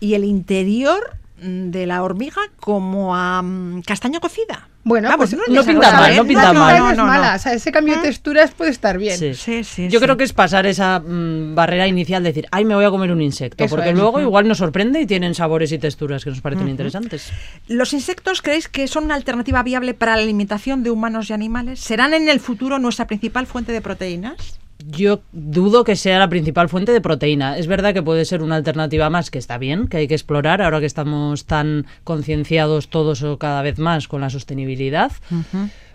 [0.00, 4.68] Y el interior de la hormiga como a mm, castaño cocida.
[4.82, 6.16] Bueno, Vamos, pues es no pinta mal, ¿eh?
[6.16, 6.78] no pinta la mal.
[6.78, 9.16] no, es mala, o sea, ese cambio de texturas puede estar bien.
[9.18, 9.34] Sí.
[9.34, 10.04] Sí, sí, Yo sí.
[10.04, 13.12] creo que es pasar esa mm, barrera inicial de decir, ay, me voy a comer
[13.12, 13.94] un insecto, Eso porque es.
[13.96, 17.30] luego igual nos sorprende y tienen sabores y texturas que nos parecen interesantes.
[17.68, 21.80] ¿Los insectos creéis que son una alternativa viable para la alimentación de humanos y animales?
[21.80, 24.58] ¿Serán en el futuro nuestra principal fuente de proteínas?
[24.92, 27.58] Yo dudo que sea la principal fuente de proteína.
[27.58, 30.62] Es verdad que puede ser una alternativa más que está bien, que hay que explorar
[30.62, 35.12] ahora que estamos tan concienciados todos o cada vez más con la sostenibilidad.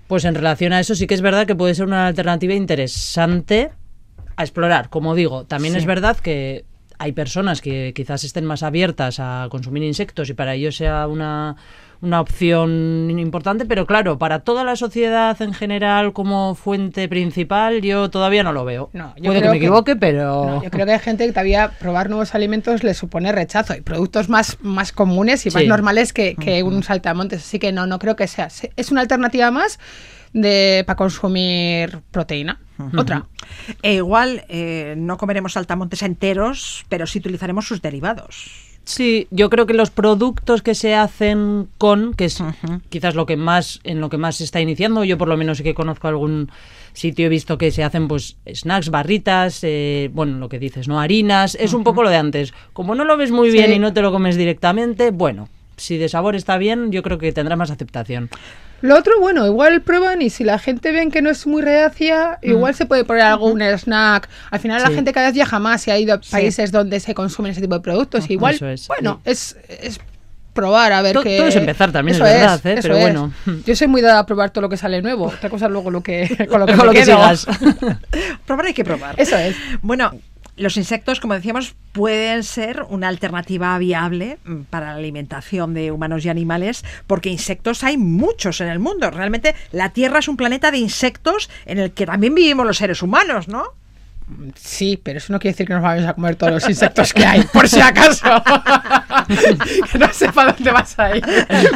[0.07, 3.71] Pues en relación a eso sí que es verdad que puede ser una alternativa interesante
[4.35, 4.89] a explorar.
[4.89, 5.79] Como digo, también Sí.
[5.79, 6.65] es verdad que
[6.97, 11.55] hay personas que quizás estén más abiertas a consumir insectos y para ellos sea una,
[12.01, 18.09] una opción importante, pero claro, para toda la sociedad en general como fuente principal, yo
[18.09, 18.89] todavía no lo veo.
[18.93, 20.45] No, yo Puede que me que- equivoque, pero...
[20.45, 23.73] No, yo creo que hay gente que todavía probar nuevos alimentos le supone rechazo.
[23.73, 27.41] Hay productos más, más comunes y más normales que, que un saltamontes.
[27.41, 28.49] Así que no, no creo que sea.
[28.49, 29.79] Se- Es una alternativa más
[30.33, 32.59] de para consumir proteína.
[32.97, 33.25] Otra.
[33.81, 38.75] E igual eh, no comeremos saltamontes enteros, pero sí utilizaremos sus derivados.
[38.85, 42.43] Sí, yo creo que los productos que se hacen con, que es
[42.89, 45.57] quizás lo que más en lo que más se está iniciando, yo por lo menos
[45.57, 46.51] sí que conozco algún
[46.93, 50.99] sitio he visto que se hacen pues snacks, barritas, eh, bueno, lo que dices, no
[50.99, 52.53] harinas, es un poco lo de antes.
[52.73, 56.07] Como no lo ves muy bien y no te lo comes directamente, bueno, si de
[56.07, 58.29] sabor está bien, yo creo que tendrá más aceptación.
[58.81, 62.37] Lo otro, bueno, igual prueban y si la gente ven que no es muy reacia,
[62.41, 64.29] igual se puede poner algún snack.
[64.51, 67.15] Al final la gente cada vez viaja más y ha ido a países donde se
[67.15, 68.29] consumen ese tipo de productos.
[68.29, 68.87] igual, Eso es.
[68.87, 69.99] bueno, es, es
[70.53, 71.37] probar a ver To- qué...
[71.37, 72.79] todo es empezar también, Eso es verdad, ¿eh?
[72.81, 73.33] Pero bueno.
[73.65, 75.25] Yo soy muy dada a probar todo lo que sale nuevo.
[75.25, 77.47] Otra cosa luego lo que, con lo que, Con lo que sigas.
[78.45, 79.15] Probar hay que probar.
[79.17, 79.55] Eso es.
[79.81, 80.11] Bueno,
[80.57, 86.25] los insectos, como decíamos, pueden ser una alternativa viable mm, para la alimentación de humanos
[86.25, 89.11] y animales, porque insectos hay muchos en el mundo.
[89.11, 93.01] Realmente la Tierra es un planeta de insectos en el que también vivimos los seres
[93.01, 93.73] humanos, ¿no?
[94.55, 97.23] Sí, pero eso no quiere decir que nos vamos a comer todos los insectos que
[97.23, 98.25] hay, por si acaso.
[99.91, 101.23] que no sepa dónde vas a ir.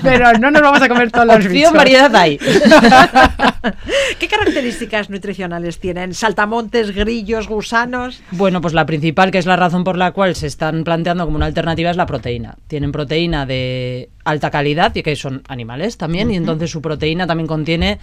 [0.01, 1.73] Pero no nos vamos a comer todos los Opción bichos.
[1.73, 2.37] variedad hay.
[4.19, 6.13] ¿Qué características nutricionales tienen?
[6.13, 8.21] ¿Saltamontes, grillos, gusanos?
[8.31, 11.37] Bueno, pues la principal, que es la razón por la cual se están planteando como
[11.37, 12.55] una alternativa, es la proteína.
[12.67, 17.47] Tienen proteína de alta calidad, y que son animales también, y entonces su proteína también
[17.47, 17.99] contiene,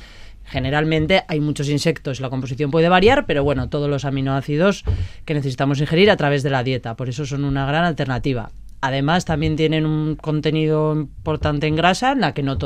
[0.46, 4.84] generalmente hay muchos insectos, la composición puede variar, pero bueno, todos los aminoácidos
[5.24, 8.50] que necesitamos ingerir a través de la dieta, por eso son una gran alternativa.
[8.80, 12.58] Además, también tienen un contenido importante en grasa, en la que no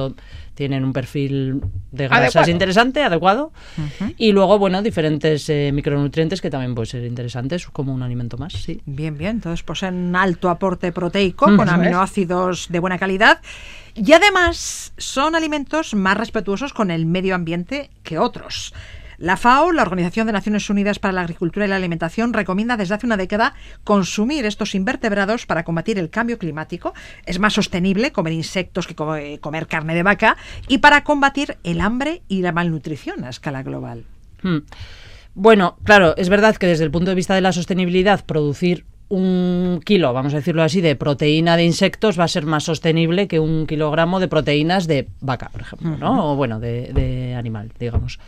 [0.61, 2.51] tienen un perfil de grasas Adecuado.
[2.51, 3.51] interesante, adecuado.
[4.18, 8.53] Y luego, bueno, diferentes eh, micronutrientes que también pueden ser interesantes, como un alimento más,
[8.53, 8.83] sí.
[8.85, 9.31] Bien, bien.
[9.37, 11.57] Entonces poseen alto aporte proteico Mm.
[11.57, 11.73] con es.
[11.73, 13.40] aminoácidos de buena calidad
[13.94, 18.75] y además son alimentos más respetuosos con el medio ambiente que otros.
[19.20, 22.94] La FAO, la Organización de Naciones Unidas para la Agricultura y la Alimentación, recomienda desde
[22.94, 23.52] hace una década
[23.85, 26.94] consumir estos invertebrados para combatir el cambio climático.
[27.26, 31.83] Es más sostenible comer insectos que eh, comer carne de vaca y para combatir el
[31.83, 34.04] hambre y la malnutrición a escala global.
[34.42, 34.61] Hmm.
[35.35, 39.83] Bueno, claro, es verdad que desde el punto de vista de la sostenibilidad, producir un
[39.85, 43.38] kilo, vamos a decirlo así, de proteína de insectos va a ser más sostenible que
[43.38, 46.33] un kilogramo de proteínas de vaca, por ejemplo, ¿no?
[46.33, 48.18] O bueno, de, de animal, digamos.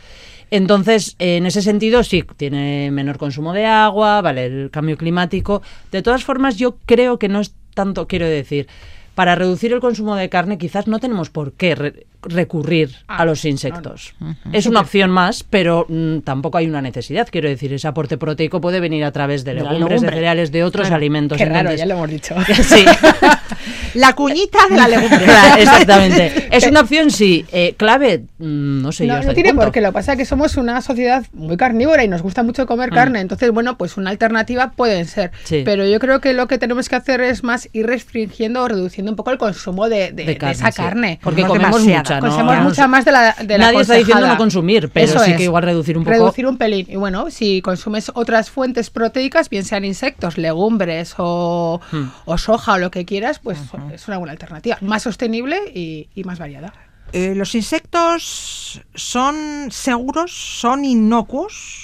[0.55, 5.63] Entonces, en ese sentido, sí, tiene menor consumo de agua, vale, el cambio climático.
[5.91, 8.67] De todas formas, yo creo que no es tanto, quiero decir,
[9.15, 14.13] para reducir el consumo de carne quizás no tenemos por qué recurrir a los insectos.
[14.51, 17.27] Es una opción más, pero mm, tampoco hay una necesidad.
[17.31, 20.91] Quiero decir, ese aporte proteico puede venir a través de legumbres, de cereales, de otros
[20.91, 21.37] alimentos.
[21.37, 22.35] Qué raro, ya lo hemos dicho.
[22.63, 22.85] Sí.
[23.93, 25.23] La cuñita de la legumbre.
[25.23, 26.47] Claro, exactamente.
[26.51, 27.45] Es una opción, sí.
[27.51, 29.65] Eh, clave, mm, no sé No, no tiene punto.
[29.65, 29.81] por qué.
[29.81, 32.91] Lo que pasa es que somos una sociedad muy carnívora y nos gusta mucho comer
[32.91, 32.95] Mm.
[32.95, 33.19] carne.
[33.21, 35.31] Entonces, bueno, pues una alternativa pueden ser.
[35.43, 35.61] Sí.
[35.63, 39.11] Pero yo creo que lo que tenemos que hacer es más ir restringiendo o reduciendo
[39.11, 40.77] un poco el consumo de, de- de esa sí.
[40.81, 41.19] carne.
[41.21, 41.99] Porque No comemos demasiada.
[41.99, 42.27] mucha, ¿no?
[42.27, 45.19] Consumimos Vamos, mucha más de la, de la Nadie está diciendo no consumir, pero Eso
[45.19, 45.37] sí es.
[45.37, 46.13] que igual reducir un poco.
[46.13, 46.85] Reducir un pelín.
[46.89, 52.05] Y bueno, si consumes otras fuentes proteicas, bien sean insectos, legumbres o, Hmm.
[52.25, 53.59] o soja o lo que quieras, pues
[53.93, 54.77] es una buena alternativa.
[54.81, 56.73] Más sostenible y, y más variada.
[57.11, 60.31] Eh, ¿Los insectos son seguros?
[60.31, 61.82] ¿Son inocuos?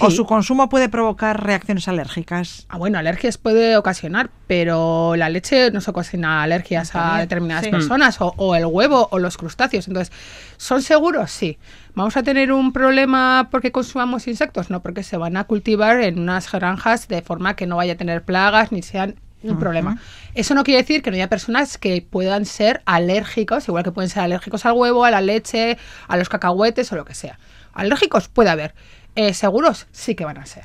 [0.00, 2.66] ¿O su consumo puede provocar reacciones alérgicas?
[2.68, 7.70] Ah, bueno, alergias puede ocasionar, pero la leche no se ocasiona alergias a determinadas sí.
[7.70, 9.88] personas, o, o el huevo o los crustáceos.
[9.88, 10.14] Entonces,
[10.56, 11.30] ¿son seguros?
[11.30, 11.58] Sí.
[11.94, 14.70] ¿Vamos a tener un problema porque consumamos insectos?
[14.70, 17.96] No, porque se van a cultivar en unas granjas de forma que no vaya a
[17.96, 19.98] tener plagas ni sean un problema.
[20.34, 24.08] Eso no quiere decir que no haya personas que puedan ser alérgicos, igual que pueden
[24.08, 27.38] ser alérgicos al huevo, a la leche, a los cacahuetes o lo que sea.
[27.72, 28.74] Alérgicos puede haber.
[29.14, 30.64] Eh, seguros sí que van a ser.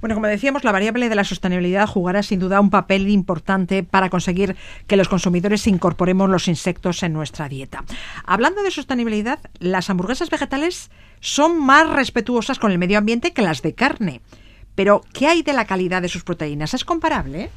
[0.00, 4.08] Bueno, como decíamos, la variable de la sostenibilidad jugará sin duda un papel importante para
[4.08, 7.84] conseguir que los consumidores incorporemos los insectos en nuestra dieta.
[8.24, 13.60] Hablando de sostenibilidad, las hamburguesas vegetales son más respetuosas con el medio ambiente que las
[13.60, 14.22] de carne.
[14.74, 16.72] Pero, ¿qué hay de la calidad de sus proteínas?
[16.72, 17.50] ¿Es comparable?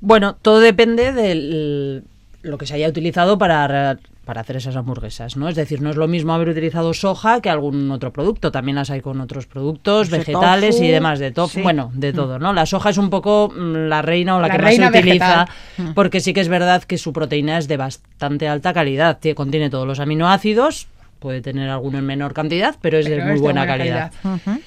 [0.00, 2.02] Bueno, todo depende de
[2.42, 5.48] lo que se haya utilizado para para hacer esas hamburguesas, ¿no?
[5.48, 8.88] Es decir, no es lo mismo haber utilizado soja que algún otro producto, también las
[8.90, 11.62] hay con otros productos, De vegetales tofu, y demás, de tofu, sí.
[11.62, 12.52] bueno, de todo, ¿no?
[12.52, 15.46] La soja es un poco mm, la reina o la, La que más se utiliza,
[15.76, 15.94] vegetal.
[15.94, 19.70] porque sí que es verdad que su proteína es de bastante alta calidad, tie- contiene
[19.70, 20.86] todos los aminoácidos,
[21.18, 23.76] puede tener alguno en menor cantidad, pero es Pero de muy es de buena buena
[23.76, 24.12] calidad.
[24.22, 24.60] calidad.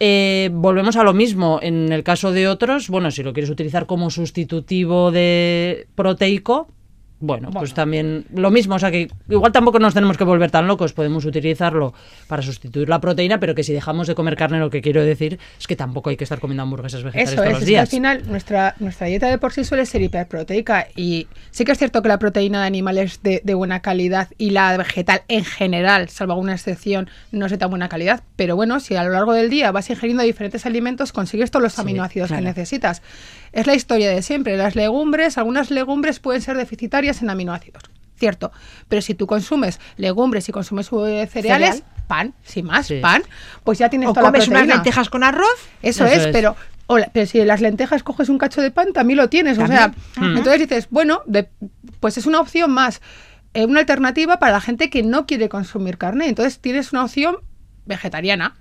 [0.00, 1.60] Eh, volvemos a lo mismo.
[1.62, 6.68] En el caso de otros, bueno, si lo quieres utilizar como sustitutivo de proteico,
[7.20, 8.74] bueno, pues también lo mismo.
[8.74, 10.92] O sea que igual tampoco nos tenemos que volver tan locos.
[10.92, 11.94] Podemos utilizarlo
[12.28, 15.38] para sustituir la proteína, pero que si dejamos de comer carne, lo que quiero decir
[15.58, 17.70] es que tampoco hay que estar comiendo hamburguesas vegetales Eso todos es, los es que
[17.70, 17.80] días.
[17.82, 21.78] al final nuestra, nuestra dieta de por sí suele ser hiperproteica y sí que es
[21.78, 25.44] cierto que la proteína de animal es de, de buena calidad y la vegetal en
[25.44, 29.10] general, salvo alguna excepción, no es de tan buena calidad, pero bueno, si a lo
[29.10, 32.42] largo del día vas ingiriendo diferentes alimentos, consigues todos los aminoácidos claro.
[32.42, 33.02] que necesitas.
[33.54, 37.84] Es la historia de siempre, las legumbres, algunas legumbres pueden ser deficitarias en aminoácidos.
[38.16, 38.52] Cierto,
[38.88, 41.84] pero si tú consumes legumbres y consumes eh, cereales, Cereal.
[42.06, 42.98] pan, sin más, Sí.
[43.00, 43.22] pan,
[43.64, 44.74] pues ya tienes O toda la comes unas proteína.
[44.76, 45.48] lentejas con arroz.
[45.82, 46.32] Eso, Eso es, es.
[46.32, 49.58] pero hola, pero si en las lentejas coges un cacho de pan, también lo tienes.
[49.58, 50.36] O sea, También.
[50.38, 51.48] entonces dices, bueno, de-
[52.00, 53.00] pues es una opción más,
[53.52, 56.28] eh, una alternativa para la gente que no quiere consumir carne.
[56.28, 57.36] Entonces tienes una opción
[57.86, 58.54] vegetariana.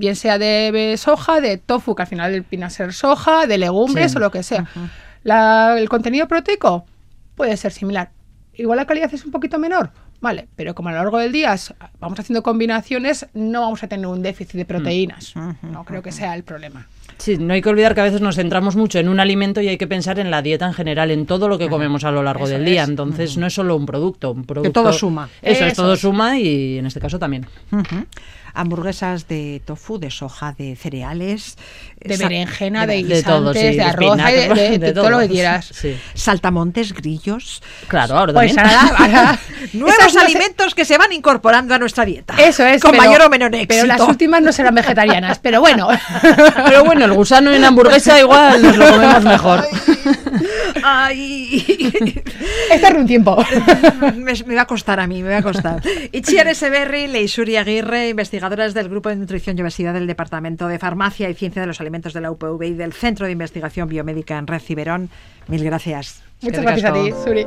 [0.00, 4.12] Bien sea de soja, de tofu, que al final viene a ser soja, de legumbres
[4.12, 4.16] Sí.
[4.16, 4.66] o lo que sea.
[5.24, 6.86] La- el contenido proteico
[7.34, 8.10] puede ser similar.
[8.54, 9.90] Igual la calidad es un poquito menor,
[10.20, 11.54] vale, pero como a lo largo del día
[11.98, 15.34] vamos haciendo combinaciones, no vamos a tener un déficit de proteínas.
[15.62, 16.86] No creo que sea el problema.
[17.18, 19.68] Sí, no hay que olvidar que a veces nos centramos mucho en un alimento y
[19.68, 22.22] hay que pensar en la dieta en general, en todo lo que comemos a lo
[22.22, 22.82] largo Eso del día.
[22.84, 22.88] es.
[22.88, 24.32] Entonces, no es solo un producto.
[24.32, 25.28] Un producto todo suma.
[25.42, 26.00] Eso, es, todo es.
[26.00, 27.46] suma y en este caso también.
[28.52, 31.56] Hamburguesas de tofu, de soja, de cereales.
[32.00, 34.92] de berenjena, de, de guisantes, todo, sí, de, de arroz, de, espinaca, de- de de
[34.92, 35.70] todo lo que quieras.
[35.72, 35.96] Sí.
[36.14, 37.62] Saltamontes, grillos.
[37.86, 38.76] Claro, ahora Pues también.
[38.76, 39.38] ahora, ahora-
[39.72, 42.34] Nuevos esas no se- alimentos que se van incorporando a nuestra dieta.
[42.42, 42.82] Eso es.
[42.82, 43.68] Con pero- mayor o menor éxito.
[43.68, 45.86] Pero las últimas no serán vegetarianas, pero bueno.
[46.66, 49.64] Pero bueno, el gusano en hamburguesa igual nos lo comemos mejor.
[50.82, 51.64] Ay.
[52.72, 53.44] es darle un tiempo.
[54.16, 55.82] me, me va a costar a mí, me va a costar.
[56.12, 61.28] Itziar Eseberri, Leisuri Aguirre, investigadoras del Grupo de Nutrición y Obesidad del Departamento de Farmacia
[61.28, 64.46] y Ciencia de los Alimentos de la UPV y del Centro de Investigación Biomédica en
[64.46, 65.10] Red Ciberón.
[65.48, 66.22] Mil gracias.
[66.40, 67.12] Muchas gracias a ti.
[67.24, 67.46] Suri.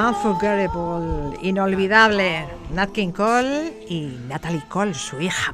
[0.00, 2.46] Unforgettable, inolvidable.
[2.72, 5.52] Nat King Cole y Natalie Cole, su hija.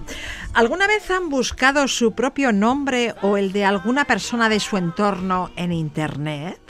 [0.55, 5.51] ¿Alguna vez han buscado su propio nombre o el de alguna persona de su entorno
[5.57, 6.61] en Internet?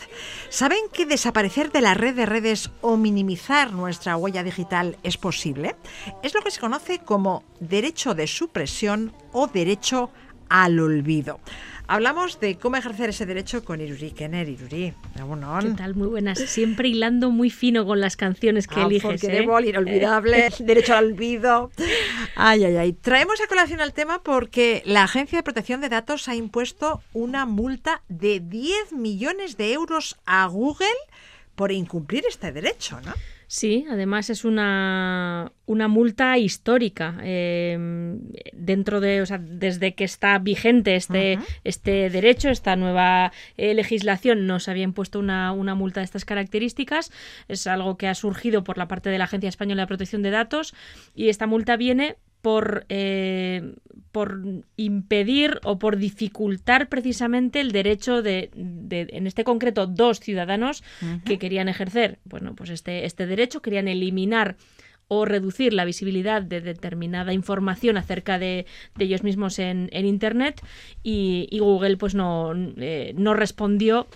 [0.49, 5.77] ¿Saben que desaparecer de la red de redes o minimizar nuestra huella digital es posible?
[6.23, 10.11] Es lo que se conoce como derecho de supresión o derecho
[10.49, 11.41] al olvido.
[11.89, 14.49] Hablamos de cómo ejercer ese derecho con Iruri Kenner.
[14.49, 15.95] Iruri, ¿Qué tal?
[15.95, 16.39] Muy buenas.
[16.39, 19.23] Siempre hilando muy fino con las canciones que eliges.
[19.23, 19.47] ¿eh?
[19.65, 21.71] Inolvidable, derecho al olvido.
[22.35, 22.93] Ay, ay, ay.
[22.93, 27.47] Traemos a colación el tema porque la Agencia de Protección de Datos ha impuesto una
[27.47, 30.89] multa de 10 millones de euros a Google
[31.55, 33.13] por incumplir este derecho, ¿no?
[33.49, 37.17] Sí, además es una, una multa histórica.
[37.23, 37.79] eh,
[38.53, 44.47] dentro de, o sea, desde que está vigente este, este derecho, esta nueva eh, legislación,
[44.47, 47.13] no se había impuesto una, una multa de estas características.
[47.47, 50.31] Es algo que ha surgido por la parte de la Agencia Española de Protección de
[50.31, 50.75] Datos
[51.15, 53.75] y esta multa viene por, eh,
[54.13, 54.41] por
[54.77, 60.83] impedir o por dificultar precisamente el derecho de, de, en este concreto, dos ciudadanos
[61.25, 64.57] que querían ejercer, bueno, pues este, este derecho, querían eliminar
[65.09, 68.67] o reducir la visibilidad de determinada información acerca de,
[68.97, 70.61] de ellos mismos en, en Internet
[71.03, 74.09] y, y Google pues no, eh, no respondió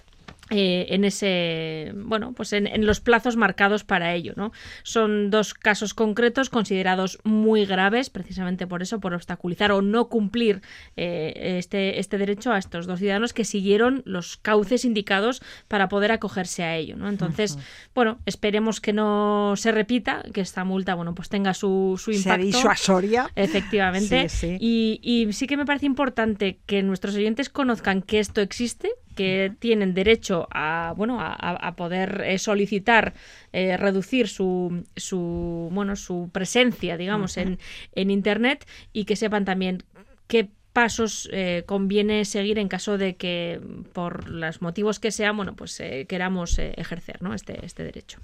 [0.51, 5.55] eh, en ese bueno pues en, en, los plazos marcados para ello no son dos
[5.55, 10.63] casos concretos considerados muy graves precisamente por eso por obstaculizar o no cumplir
[10.97, 16.13] eh, este este derecho a estos dos ciudadanos que siguieron los cauces indicados para poder
[16.13, 17.91] acogerse a ello no entonces uh -huh.
[17.95, 22.45] bueno esperemos que no se repita que esta multa bueno pues tenga su, su impacto.
[22.45, 23.31] disuasoria.
[23.37, 24.29] Efectivamente.
[24.29, 24.57] Sí, sí.
[24.61, 28.91] Y, y sí que me parece importante que nuestros oyentes conozcan que esto existe
[29.21, 33.13] que tienen derecho a bueno a, a poder eh, solicitar
[33.53, 37.43] eh, reducir su, su bueno su presencia digamos uh -huh.
[37.43, 37.59] en,
[38.01, 39.83] en internet y que sepan también
[40.27, 43.61] qué pasos eh, conviene seguir en caso de que
[43.93, 47.35] por los motivos que sean bueno pues eh, queramos eh, ejercer ¿no?
[47.35, 48.19] este, este derecho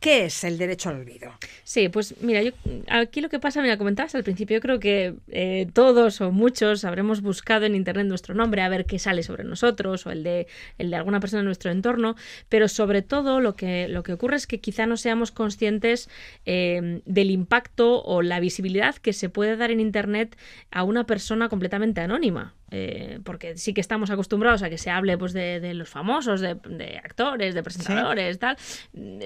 [0.00, 1.32] ¿Qué es el derecho al olvido?
[1.64, 2.52] Sí, pues mira, yo
[2.88, 6.84] aquí lo que pasa, me comentabas al principio, yo creo que eh, todos o muchos
[6.84, 10.46] habremos buscado en internet nuestro nombre a ver qué sale sobre nosotros o el de,
[10.78, 12.14] el de alguna persona en nuestro entorno,
[12.48, 16.08] pero sobre todo lo que, lo que ocurre es que quizá no seamos conscientes
[16.46, 20.36] eh, del impacto o la visibilidad que se puede dar en internet
[20.70, 22.54] a una persona completamente anónima.
[22.70, 26.40] Eh, porque sí que estamos acostumbrados a que se hable pues, de, de los famosos,
[26.40, 28.40] de, de, actores, de presentadores, ¿Sí?
[28.40, 28.58] tal.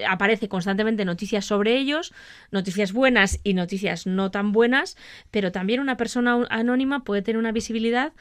[0.09, 2.13] Aparece constantemente noticias sobre ellos,
[2.53, 4.97] noticias buenas y noticias no tan buenas,
[5.33, 8.13] pero también una persona anónima puede tener una visibilidad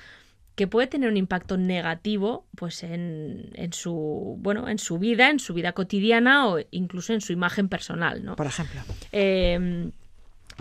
[0.56, 5.40] que puede tener un impacto negativo pues en, en, su bueno en su vida en
[5.40, 8.82] su vida cotidiana o incluso en su imagen personal no por ejemplo.
[9.14, 9.92] Eh,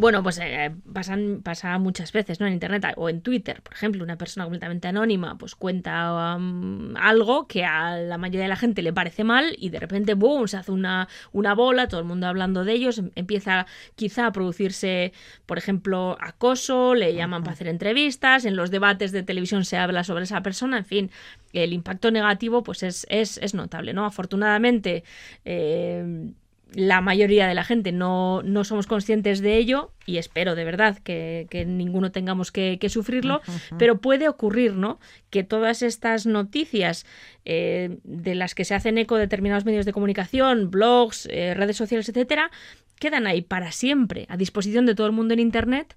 [0.01, 2.47] bueno, pues eh, pasan, pasa muchas veces, ¿no?
[2.47, 7.47] En internet o en Twitter, por ejemplo, una persona completamente anónima pues cuenta um, algo
[7.47, 10.57] que a la mayoría de la gente le parece mal y de repente, boom, se
[10.57, 15.13] hace una, una bola, todo el mundo hablando de ellos, em, empieza quizá a producirse,
[15.47, 20.03] por ejemplo, acoso, le llaman para hacer entrevistas, en los debates de televisión se habla
[20.05, 21.11] sobre esa persona, en fin,
[21.53, 24.07] el impacto negativo pues es, es, es notable, ¿no?
[24.07, 25.05] Afortunadamente,
[25.45, 26.33] eh,
[26.75, 30.99] la mayoría de la gente no, no, somos conscientes de ello y espero de verdad
[30.99, 33.77] que, que ninguno tengamos que, que sufrirlo, uh -huh.
[33.79, 35.01] pero puede ocurrir, ¿no?
[35.31, 37.07] Que todas estas noticias
[37.45, 42.09] eh, de las que se hacen eco determinados medios de comunicación, blogs, eh, redes sociales,
[42.09, 42.51] etcétera,
[42.99, 45.97] quedan ahí para siempre, a disposición de todo el mundo en Internet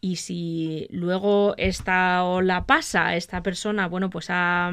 [0.00, 4.72] y si luego esta ola pasa, esta persona, bueno, pues ha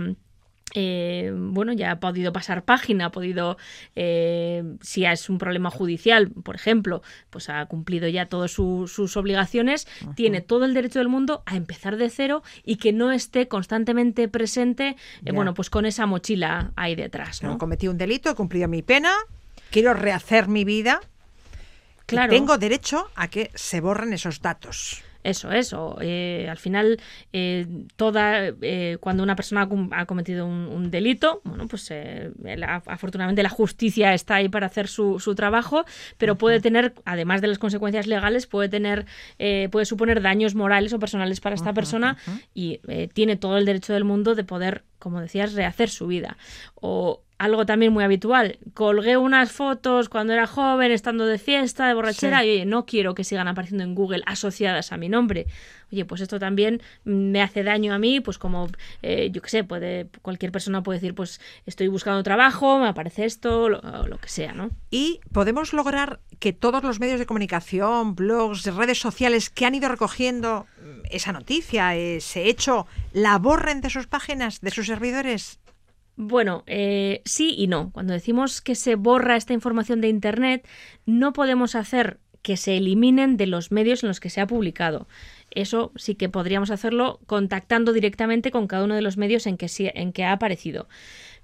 [0.75, 3.57] eh, bueno, ya ha podido pasar página, ha podido,
[3.95, 9.17] eh, si es un problema judicial, por ejemplo, pues ha cumplido ya todas su, sus
[9.17, 13.47] obligaciones, tiene todo el derecho del mundo a empezar de cero y que no esté
[13.47, 14.95] constantemente presente,
[15.25, 17.41] eh, bueno, pues con esa mochila ahí detrás.
[17.43, 17.57] ¿no?
[17.57, 19.11] cometí un delito, he cumplido mi pena,
[19.71, 21.01] quiero rehacer mi vida.
[22.05, 22.31] Claro.
[22.31, 25.03] tengo derecho a que se borren esos datos.
[25.23, 25.97] Eso, eso.
[26.01, 26.99] Eh, al final,
[27.33, 27.67] eh,
[27.97, 31.91] toda eh, cuando una persona ha cometido un, un delito, bueno, pues
[32.41, 35.83] la, afortunadamente la justicia está ahí para hacer su, su trabajo,
[36.17, 36.39] pero uh -huh.
[36.39, 39.05] puede tener, además de las consecuencias legales, puede tener,
[39.71, 42.41] puede suponer daños morales o personales para esta uh -huh, persona uh -huh.
[42.53, 46.37] y tiene todo el derecho del mundo de poder, como decías, rehacer su vida.
[46.75, 48.59] O algo también muy habitual.
[48.73, 52.47] Colgué unas fotos cuando era joven, estando de fiesta, de borrachera, sí.
[52.47, 55.47] y oye, no quiero que sigan apareciendo en Google asociadas a mi nombre.
[55.91, 58.67] Oye, pues esto también me hace daño a mí, pues como,
[59.01, 63.25] eh, yo qué sé, puede, cualquier persona puede decir, pues estoy buscando trabajo, me aparece
[63.25, 64.69] esto, lo, lo, que sea, ¿no?
[64.91, 69.89] Y podemos lograr que todos los medios de comunicación, blogs, redes sociales que han ido
[69.89, 70.67] recogiendo
[71.09, 75.58] esa noticia, ese hecho, la borren de sus páginas, de sus servidores.
[76.21, 77.91] Bueno, eh, sí y no.
[77.93, 80.67] Cuando decimos que se borra esta información de Internet,
[81.05, 85.07] no podemos hacer que se eliminen de los medios en los que se ha publicado.
[85.49, 89.67] Eso sí que podríamos hacerlo contactando directamente con cada uno de los medios en que,
[89.95, 90.89] en que ha aparecido.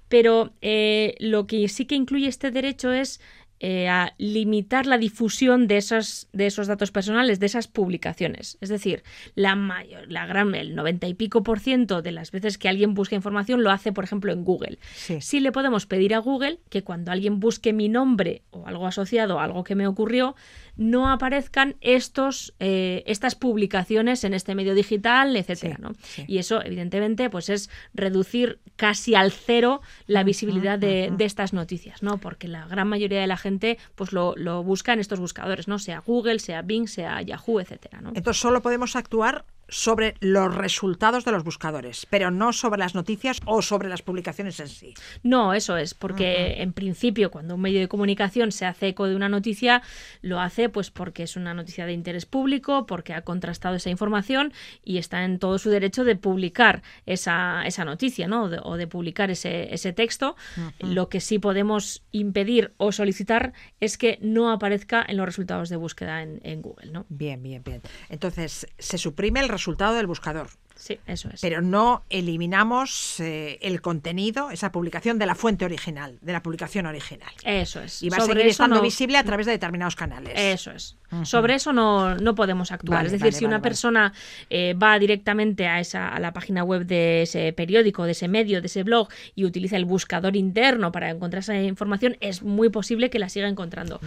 [0.08, 3.22] Pero eh, lo que sí que incluye este derecho es
[3.60, 8.58] eh, a limitar la difusión de esos, de esos datos personales, de esas publicaciones.
[8.60, 9.02] Es decir,
[9.34, 12.94] la mayor, la gran, el 90 y pico por ciento de las veces que alguien
[12.94, 14.78] busca información lo hace, por ejemplo, en Google.
[14.94, 15.20] Sí.
[15.20, 19.40] sí le podemos pedir a Google que cuando alguien busque mi nombre o algo asociado
[19.40, 20.36] a algo que me ocurrió,
[20.76, 25.94] no aparezcan estos, eh, estas publicaciones en este medio digital, etcétera, sí, ¿no?
[26.02, 26.24] sí.
[26.26, 32.02] Y eso, evidentemente, pues es reducir casi al cero la visibilidad de, de, estas noticias,
[32.02, 32.18] ¿no?
[32.18, 35.78] Porque la gran mayoría de la gente pues lo, lo busca en estos buscadores, ¿no?
[35.78, 38.10] Sea Google, sea Bing, sea Yahoo, etcétera, ¿no?
[38.14, 43.40] Entonces solo podemos actuar sobre los resultados de los buscadores, pero no sobre las noticias
[43.44, 44.94] o sobre las publicaciones en sí.
[45.22, 49.16] No, eso es, porque en principio cuando un medio de comunicación se hace eco de
[49.16, 49.82] una noticia,
[50.22, 54.52] lo hace pues porque es una noticia de interés público, porque ha contrastado esa información
[54.84, 58.44] y está en todo su derecho de publicar esa, esa noticia, ¿no?
[58.44, 60.36] O de, o de publicar ese, ese texto.
[60.80, 65.76] Lo que sí podemos impedir o solicitar es que no aparezca en los resultados de
[65.76, 67.06] búsqueda en, en Google, ¿no?
[67.08, 67.82] Bien, bien, bien.
[68.08, 70.48] Entonces, se suprime el resultado del buscador.
[70.78, 71.40] Sí, eso es.
[71.40, 76.84] Pero no eliminamos eh, el contenido, esa publicación de la fuente original, de la publicación
[76.86, 77.32] original.
[77.44, 78.02] Eso es.
[78.02, 80.34] Y va a seguir estando no- visible a través de determinados canales.
[80.36, 80.96] Eso es.
[81.22, 82.98] Sobre eso no, no podemos actuar.
[82.98, 84.12] Vale, es decir, vale, si vale, una persona
[84.50, 88.60] eh, va directamente a, esa, a la página web de ese periódico, de ese medio,
[88.60, 93.10] de ese blog y utiliza el buscador interno para encontrar esa información, es muy posible
[93.10, 94.00] que la siga encontrando.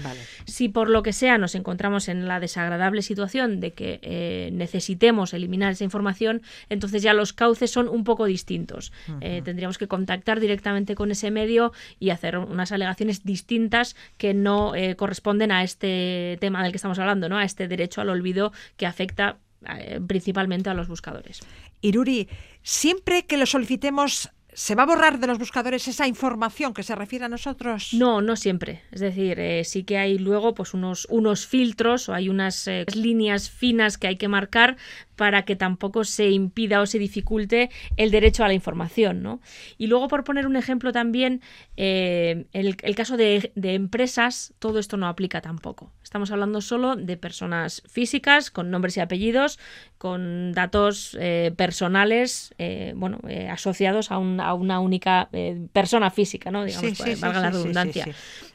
[0.45, 5.33] Si por lo que sea nos encontramos en la desagradable situación de que eh, necesitemos
[5.33, 8.91] eliminar esa información, entonces ya los cauces son un poco distintos.
[9.21, 14.73] Eh, tendríamos que contactar directamente con ese medio y hacer unas alegaciones distintas que no
[14.97, 17.37] corresponden a este tema del que estamos hablando, ¿no?
[17.37, 19.37] A este derecho al olvido que afecta
[19.67, 21.41] eh, principalmente a los buscadores.
[21.81, 22.29] Iruri,
[22.63, 26.95] siempre que lo solicitemos, ¿se va a borrar de los buscadores esa información que se
[26.95, 27.93] refiere a nosotros?
[27.93, 28.81] No, no siempre.
[28.91, 32.85] Es decir, eh, sí que hay luego pues unos, unos filtros o hay unas eh,
[32.95, 34.77] líneas finas que hay que marcar
[35.20, 39.22] para que tampoco se impida o se dificulte el derecho a la información.
[39.22, 39.41] ¿no?
[39.78, 41.41] Y luego, por poner un ejemplo también,
[41.76, 45.91] eh, el, el caso de, de empresas, todo esto no aplica tampoco.
[46.03, 49.59] Estamos hablando solo de personas físicas con nombres y apellidos,
[49.97, 56.09] con datos eh, personales, eh, bueno, eh, asociados a, un- a una única eh, persona
[56.11, 56.63] física, ¿no?
[56.63, 58.07] Digamos, Sí, sí, pues, sí, valga sí, la sí, sí, redundancia.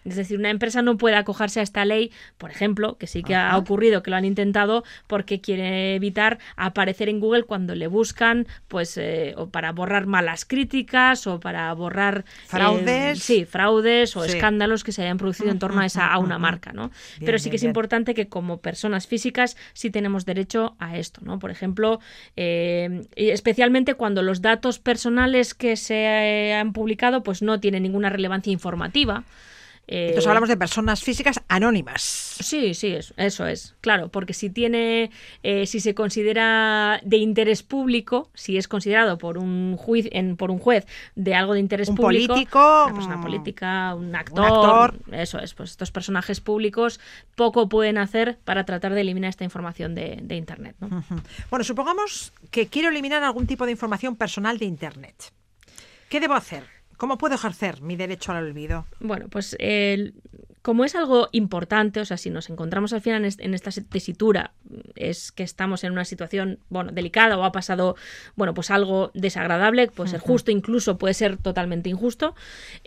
[0.05, 3.35] Es decir, una empresa no puede acogerse a esta ley, por ejemplo, que sí que
[3.35, 8.47] ha ocurrido, que lo han intentado, porque quiere evitar aparecer en Google cuando le buscan,
[8.69, 13.23] pues, eh, o para borrar malas críticas o para borrar eh, Fraudes.
[13.23, 14.33] sí, fraudes o Sí.
[14.33, 16.89] escándalos que se hayan producido en torno a esa a una marca, ¿no?
[16.89, 17.71] Bien, Pero sí bien, que es bien.
[17.71, 21.39] importante que como personas físicas sí tenemos derecho a esto, ¿no?
[21.39, 22.01] Por ejemplo,
[22.37, 28.11] eh, especialmente cuando los datos personales que se eh, han publicado pues no tienen ninguna
[28.11, 29.25] relevancia informativa.
[29.87, 32.03] Eh, Entonces hablamos de personas físicas anónimas.
[32.03, 35.11] Sí, sí, eso, eso es, claro, porque si tiene,
[35.43, 40.51] eh, si se considera de interés público, si es considerado por un juez, en, por
[40.51, 44.45] un juez de algo de interés Un público, político, una persona política, un actor,
[44.95, 45.01] actor.
[45.13, 46.99] eso es, pues estos personajes públicos
[47.35, 50.77] poco pueden hacer para tratar de eliminar esta información de, de internet.
[51.51, 55.33] Bueno, supongamos que quiero eliminar algún tipo de información personal de Internet.
[56.09, 56.74] ¿Qué debo hacer?
[56.97, 58.87] ¿Cómo puedo ejercer mi derecho al olvido?
[59.01, 60.15] Bueno, pues el-
[60.65, 63.71] como es algo importante, o sea, si nos encontramos al final en, est- en esta
[63.71, 64.53] tesitura,
[64.95, 67.97] es que estamos en una situación, bueno, delicada o ha pasado,
[68.35, 72.35] bueno, pues algo desagradable, puede ser justo, incluso puede ser totalmente injusto.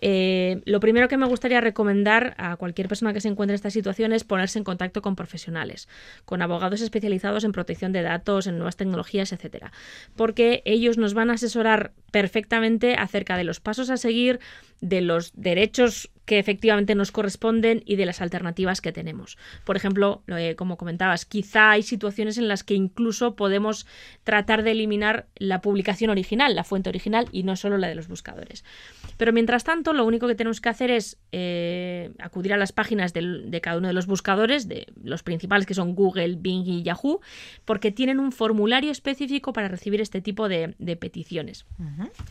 [0.01, 3.69] eh, lo primero que me gustaría recomendar a cualquier persona que se encuentre en esta
[3.69, 5.87] situación es ponerse en contacto con profesionales,
[6.25, 9.71] con abogados especializados en protección de datos, en nuevas tecnologías, etcétera,
[10.15, 14.39] porque ellos nos van a asesorar perfectamente acerca de los pasos a seguir,
[14.81, 19.37] de los derechos que efectivamente nos corresponden y de las alternativas que tenemos.
[19.63, 23.87] Por ejemplo, eh, como comentabas, quizá hay situaciones en las que incluso podemos
[24.25, 28.09] tratar de eliminar la publicación original, la fuente original y no solo la de los
[28.09, 28.65] buscadores.
[29.15, 33.13] Pero mientras tanto, lo único que tenemos que hacer es eh, acudir a las páginas
[33.13, 37.21] de cada uno de los buscadores, de los principales que son Google, Bing y Yahoo,
[37.63, 41.65] porque tienen un formulario específico para recibir este tipo de, de peticiones.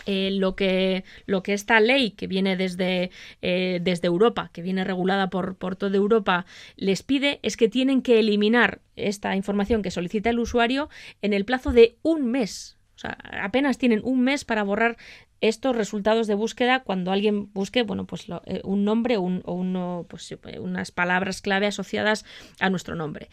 [0.05, 4.85] Eh, lo, que, lo que esta ley que viene desde, eh, desde Europa, que viene
[4.85, 6.45] regulada por, por toda Europa,
[6.77, 10.91] les pide es que tienen que eliminar esta información que solicita el usuario
[11.23, 12.77] en el plazo de un mes.
[12.97, 14.97] O sea, apenas tienen un mes para borrar
[15.41, 20.59] estos resultados de búsqueda cuando alguien busque bueno pues eh, un nombre o, pues, eh,
[20.59, 22.25] unas palabras clave asociadas
[22.59, 23.29] a nuestro nombre.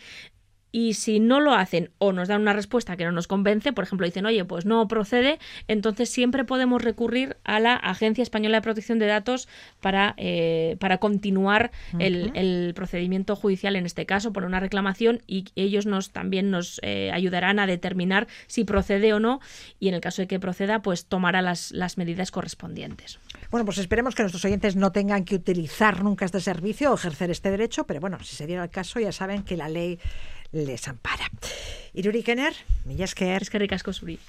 [0.76, 3.84] Y si no lo hacen o nos dan una respuesta que no nos convence, por
[3.84, 8.63] ejemplo, dicen, oye, pues no procede, entonces siempre podemos recurrir a la Agencia Española de
[8.63, 9.47] Protección de Datos
[9.82, 15.45] para, eh, para continuar el, el procedimiento judicial en este caso, por una reclamación y
[15.55, 19.41] ellos nos también nos eh, ayudarán a determinar si procede o no
[19.80, 23.19] y en el caso de que proceda, pues tomará las, las medidas correspondientes.
[23.51, 27.30] Bueno, pues esperemos que nuestros oyentes no tengan que utilizar nunca este servicio o ejercer
[27.30, 29.99] este derecho, pero bueno, si se diera el caso, ya saben que la ley
[30.54, 31.30] les ampara.
[31.93, 32.54] Iruri Kenner,
[32.86, 33.41] mila esker.
[33.41, 34.20] Es que ricasco Suri.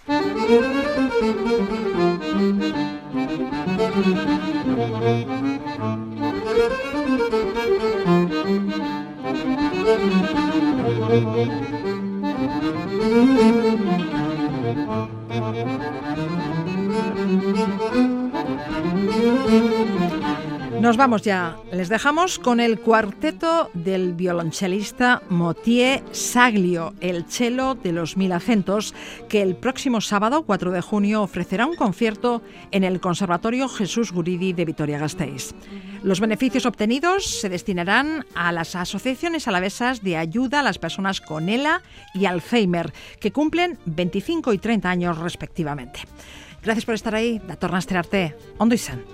[20.81, 21.57] Nos vamos ya.
[21.73, 28.95] Les dejamos con el cuarteto del violonchelista Motier Saglio, el cello de los mil acentos,
[29.29, 34.53] que el próximo sábado 4 de junio ofrecerá un concierto en el Conservatorio Jesús Guridi
[34.53, 35.55] de Vitoria-Gasteiz.
[36.03, 41.49] Los beneficios obtenidos se destinarán a las asociaciones alavesas de ayuda a las personas con
[41.49, 41.81] ELA
[42.13, 46.01] y Alzheimer, que cumplen 25 y 30 años respectivamente.
[46.63, 47.41] Gracias por estar ahí.
[47.47, 48.37] Da tornaste arte.
[48.59, 49.05] Ondo izan.